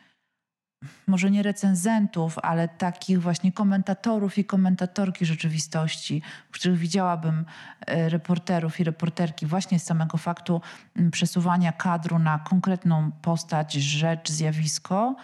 [1.06, 7.44] może nie recenzentów, ale takich właśnie komentatorów i komentatorki rzeczywistości, w których widziałabym
[7.86, 10.60] e, reporterów i reporterki właśnie z samego faktu
[10.96, 15.16] mm, przesuwania kadru na konkretną postać, rzecz, zjawisko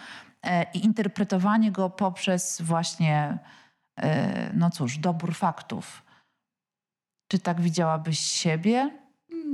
[0.43, 3.39] e, i interpretowanie go poprzez właśnie
[4.55, 6.03] no cóż, dobór faktów.
[7.29, 8.91] Czy tak widziałabyś siebie?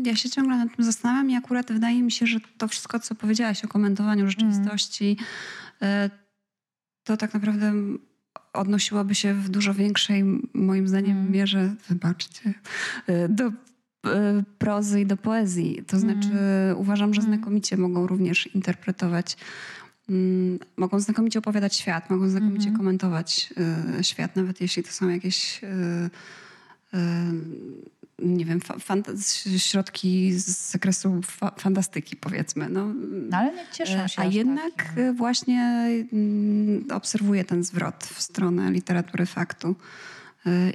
[0.05, 3.15] Ja się ciągle nad tym zastanawiam i akurat wydaje mi się, że to wszystko, co
[3.15, 5.17] powiedziałaś o komentowaniu rzeczywistości,
[5.81, 6.11] mm.
[7.05, 7.73] to tak naprawdę
[8.53, 10.25] odnosiłoby się w dużo większej,
[10.55, 11.33] moim zdaniem, mm.
[11.33, 12.55] mierze, wybaczcie,
[13.07, 13.53] e, do
[14.59, 15.83] prozy i do poezji.
[15.87, 16.79] To znaczy, mm.
[16.79, 19.86] uważam, że znakomicie mogą również interpretować Mm,
[20.77, 22.79] mogą znakomicie opowiadać świat, mogą znakomicie mm -hmm.
[22.79, 23.53] komentować
[24.01, 25.67] y, świat, nawet jeśli to są jakieś y,
[26.95, 26.99] y,
[28.19, 28.61] nie wiem,
[29.59, 32.69] środki z zakresu fa fantastyki, powiedzmy.
[32.69, 32.95] No,
[33.31, 34.23] no ale nie cieszą się.
[34.23, 35.15] A jednak tak.
[35.15, 39.77] właśnie mm, obserwuję ten zwrot w stronę literatury faktu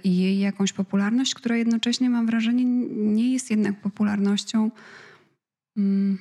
[0.03, 4.71] i jej jakąś popularność, która jednocześnie mam wrażenie nie jest jednak popularnością.
[5.77, 6.17] Mm,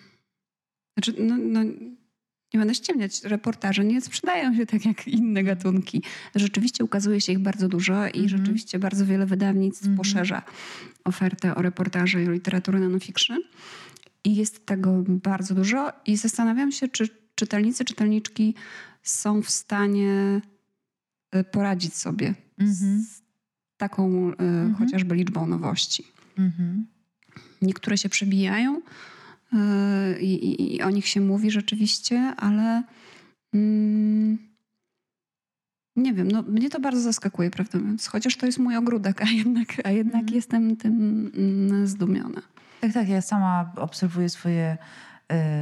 [0.94, 1.60] znaczy, no, no
[2.54, 6.02] nie będę ściemniać, reportaże nie sprzedają się tak jak inne gatunki.
[6.34, 10.42] Rzeczywiście ukazuje się ich bardzo dużo i mm rzeczywiście bardzo wiele wydawnictw mm poszerza
[11.04, 13.38] ofertę o reportaże i o literaturę nanofiction.
[14.24, 18.54] I jest tego bardzo dużo i zastanawiam się, czy czytelnicy, czytelniczki
[19.02, 20.40] są w stanie
[21.34, 23.02] y, poradzić sobie Mhm.
[23.02, 23.22] z
[23.76, 24.74] taką y, Mhm.
[24.74, 26.04] chociażby liczbą nowości.
[26.38, 26.86] Mhm.
[27.62, 28.80] Niektóre się przebijają
[30.20, 32.82] i, i, i o nich się mówi rzeczywiście, ale
[33.54, 34.38] mm,
[35.96, 38.06] nie wiem, no mnie to bardzo zaskakuje, mówiąc.
[38.06, 40.34] Chociaż to jest mój ogródek, a jednak, a jednak Mhm.
[40.34, 42.42] jestem tym mm, zdumiona.
[42.80, 43.08] Tak, tak.
[43.08, 44.78] Ja sama obserwuję swoje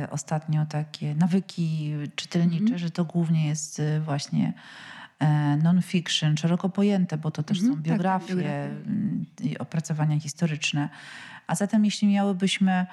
[0.05, 2.78] y, ostatnio takie nawyki czytelnicze, Mhm.
[2.78, 4.53] że to głównie jest y, właśnie
[5.18, 8.64] e, non-fiction, szeroko pojęte, bo to też Mhm, są tak, tak, biografie biografie.
[8.86, 10.89] mm, i opracowania historyczne.
[11.47, 12.86] A zatem jeśli miałybyśmy mm,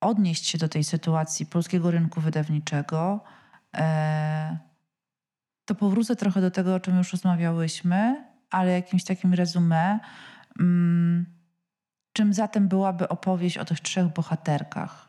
[0.00, 3.24] odnieść się do tej sytuacji polskiego rynku wydawniczego,
[3.76, 4.58] e,
[5.64, 9.98] to powrócę trochę do tego, o czym już rozmawiałyśmy, ale jakimś takim rezumé.
[10.60, 11.26] Mm,
[12.12, 15.08] czym zatem byłaby opowieść o tych trzech bohaterkach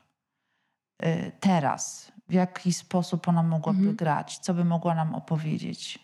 [1.05, 2.11] y, teraz?
[2.29, 3.95] W jaki sposób ona mogłaby Mhm.
[3.95, 4.39] grać?
[4.39, 5.99] Co by mogła nam opowiedzieć?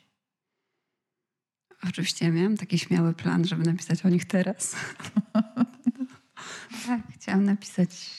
[1.89, 4.75] Oczywiście miałam taki śmiały plan, żeby napisać o nich teraz.
[6.87, 8.11] tak, chciałam napisać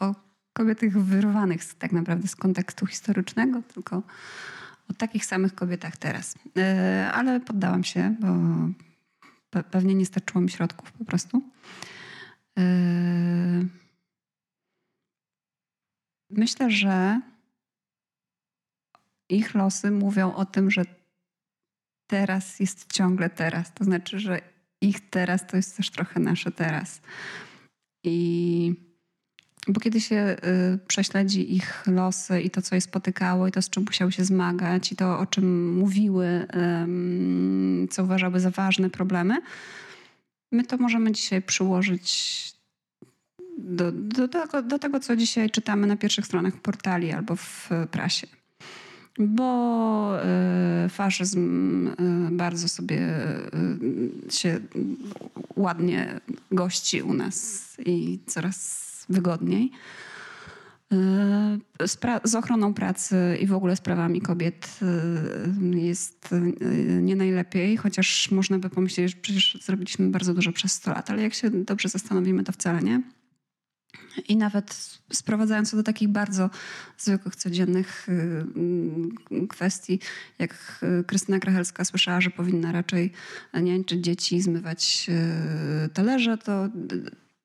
[0.00, 0.14] o
[0.52, 4.02] kobietach wyrwanych z, tak naprawdę z kontekstu historycznego, tylko
[4.90, 6.34] o takich samych kobietach teraz.
[6.56, 8.26] E, ale poddałam się, bo
[9.50, 11.42] pe- pewnie nie starczyło mi środków po prostu.
[12.58, 12.62] E,
[16.30, 17.20] myślę, że
[19.28, 20.84] ich losy mówią o tym, że
[22.06, 23.72] teraz jest ciągle teraz.
[23.74, 24.51] To znaczy, że
[24.84, 27.00] ich teraz to jest też trochę nasze teraz.
[28.04, 28.74] I
[29.68, 30.36] bo kiedy się
[30.74, 34.24] y, prześledzi ich losy i to, co je spotykało, i to, z czym musiały się
[34.24, 36.46] zmagać, i to, o czym mówiły,
[36.82, 39.42] ym, co uważały za ważne problemy,
[40.52, 42.42] my to możemy dzisiaj przyłożyć
[43.58, 48.26] do, do, tego, do tego, co dzisiaj czytamy na pierwszych stronach portali albo w prasie
[49.18, 50.16] bo
[50.84, 51.92] y, faszyzm y,
[52.32, 53.00] bardzo sobie
[54.28, 54.60] y, się
[55.56, 59.70] ładnie gości u nas i coraz wygodniej.
[61.86, 64.80] Z, z ochroną pracy i w ogóle z prawami kobiet
[65.74, 66.28] jest
[67.02, 71.22] nie najlepiej, chociaż można by pomyśleć, że przecież zrobiliśmy bardzo dużo przez 100 lat, ale
[71.22, 73.02] jak się dobrze zastanowimy, to wcale nie.
[74.28, 76.50] I nawet sprowadzając to do takich bardzo
[76.98, 79.16] zwykłych, codziennych y, mm,
[79.48, 80.00] kwestii,
[80.38, 83.12] jak y, Krystyna Krachelska słyszała, że powinna raczej
[83.62, 85.06] niańczyć dzieci zmywać
[85.86, 86.68] y, talerze, to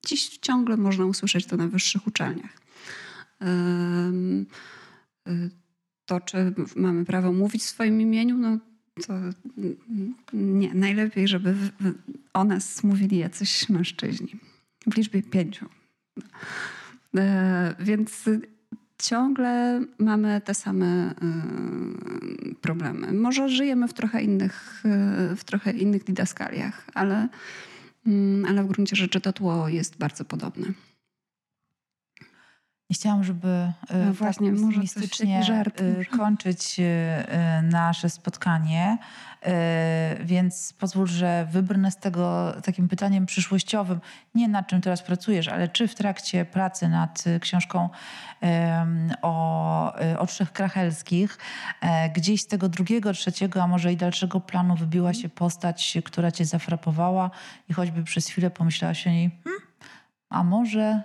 [0.06, 2.58] dziś ciągle można usłyszeć to na wyższych uczelniach.
[6.06, 8.58] To, czy mamy prawo mówić w swoim imieniu, no
[9.08, 9.14] to
[10.34, 10.74] nie.
[10.74, 11.56] Najlepiej, żeby
[12.34, 14.36] o nas mówili jacyś mężczyźni.
[14.92, 15.66] W liczbie pięciu.
[17.18, 18.24] E, Więc
[18.98, 23.14] ciągle mamy te same y, problemy.
[23.14, 24.84] Może żyjemy w trochę innych,
[25.32, 27.28] y, w trochę innych didaskaliach, ale,
[28.08, 30.68] mm, ale w gruncie rzeczy to tło jest bardzo podobne.
[32.90, 33.48] Nie chciałam, żeby
[33.92, 36.06] y, No właśnie, tak może jakiś żart może.
[36.06, 36.84] kończyć y,
[37.64, 38.98] nasze spotkanie,
[40.20, 44.00] więc pozwól, że wybrnę z tego takim pytaniem przyszłościowym.
[44.36, 47.90] Nie nad czym teraz pracujesz, ale czy w trakcie pracy nad książką
[49.22, 51.38] o, o trzech krachelskich
[51.82, 56.32] e, gdzieś z tego drugiego, trzeciego, a może i dalszego planu wybiła się postać, która
[56.32, 57.32] cię zafrapowała
[57.70, 59.62] i choćby przez chwilę pomyślałaś o niej, hmm,
[60.30, 61.04] a może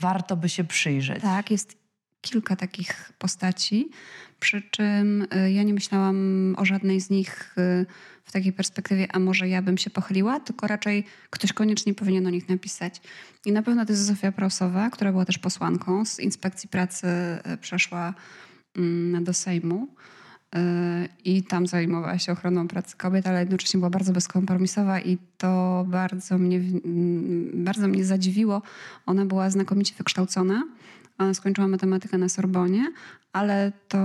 [0.00, 1.22] warto by się przyjrzeć.
[1.22, 1.78] Tak, jest
[2.20, 3.90] kilka takich postaci,
[4.40, 7.86] przy czym y, ja nie myślałam o żadnej z nich y,
[8.24, 12.30] w takiej perspektywie, a może ja bym się pochyliła, tylko raczej ktoś koniecznie powinien o
[12.30, 13.00] nich napisać.
[13.46, 17.06] I na pewno to jest Zofia Prausowa, która była też posłanką z inspekcji pracy,
[17.52, 18.14] y, przeszła
[18.76, 19.88] mm, do Sejmu.
[20.56, 20.58] Y,
[21.24, 26.38] I tam zajmowała się ochroną pracy kobiet, ale jednocześnie była bardzo bezkompromisowa i to bardzo
[26.38, 28.62] mnie, mm, bardzo mnie zadziwiło.
[29.06, 30.62] Ona była znakomicie wykształcona.
[31.18, 32.92] Ona skończyła matematykę na Sorbonie,
[33.32, 33.98] ale to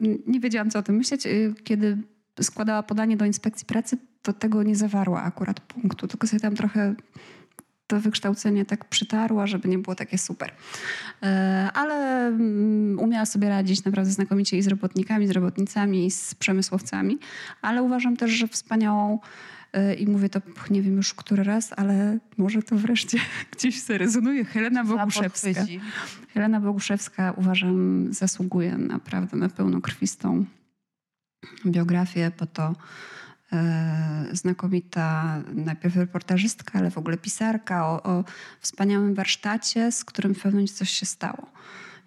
[0.00, 1.24] yy, nie wiedziałam, co o tym myśleć.
[1.24, 1.98] Yy, Kiedy
[2.40, 6.94] składała podanie do inspekcji pracy, to tego nie zawarła akurat punktu, tylko sobie tam trochę
[7.92, 10.52] to wykształcenie tak przytarła, żeby nie było takie super.
[11.22, 16.34] E, Ale mm, umiała sobie radzić naprawdę znakomicie i z robotnikami, z robotnicami, i z
[16.34, 17.18] przemysłowcami.
[17.62, 19.18] Ale uważam też, że wspaniałą
[19.72, 20.40] e, i mówię to
[20.70, 23.18] nie wiem już który raz, ale może to wreszcie
[23.56, 24.44] gdzieś zarezonuje.
[24.44, 25.50] Helena Boguszewska.
[26.34, 30.44] Helena Boguszewska uważam zasługuje naprawdę na pełnokrwistą
[31.66, 32.74] biografię, bo to
[34.32, 38.24] znakomita najpierw reportażystka, ale w ogóle pisarka o, o
[38.60, 41.50] wspaniałym warsztacie, z którym w pewnym momencie coś się stało.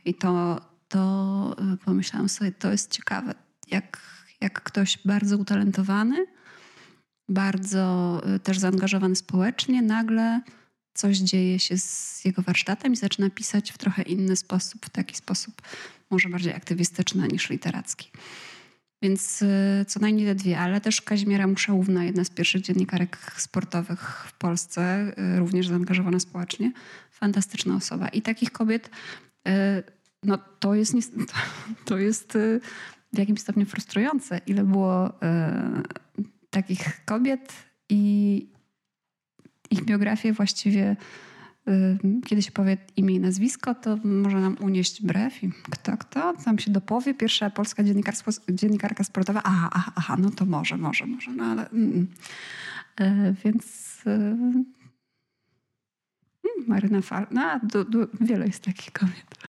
[0.05, 3.35] I to, to y, pomyślałam sobie, to jest ciekawe,
[3.67, 4.01] jak,
[4.41, 6.25] jak ktoś bardzo utalentowany,
[7.29, 10.41] bardzo y, też zaangażowany społecznie, nagle
[10.93, 15.15] coś dzieje się z jego warsztatem i zaczyna pisać w trochę inny sposób, w taki
[15.15, 15.61] sposób
[16.09, 18.11] może bardziej aktywistyczny niż literacki.
[19.01, 24.25] Więc y, co najmniej te dwie, ale też Kazimiera Muszałówna, jedna z pierwszych dziennikarek sportowych
[24.27, 26.71] w Polsce, y, również zaangażowana społecznie.
[27.11, 28.07] Fantastyczna osoba.
[28.07, 28.89] I takich kobiet,
[29.47, 29.51] y,
[30.23, 30.93] no to jest,
[31.85, 32.37] to jest
[33.13, 35.13] w jakimś stopniu frustrujące, ile było
[36.49, 37.53] takich kobiet
[37.89, 38.47] i
[39.69, 40.95] ich biografie właściwie
[42.25, 46.59] kiedy się powie imię i nazwisko, to może nam unieść brew i kto, kto tam
[46.59, 47.13] się dopowie.
[47.13, 47.83] Pierwsza polska
[48.49, 49.41] dziennikarka sportowa.
[49.43, 51.69] Aha, aha, aha, no to może, może, może, no ale...
[51.69, 52.07] Mm.
[52.99, 53.97] E, więc...
[54.07, 54.65] E, mm,
[56.67, 57.27] Maryna Fal...
[57.31, 59.45] No, du, du, wiele jest takich kobiet.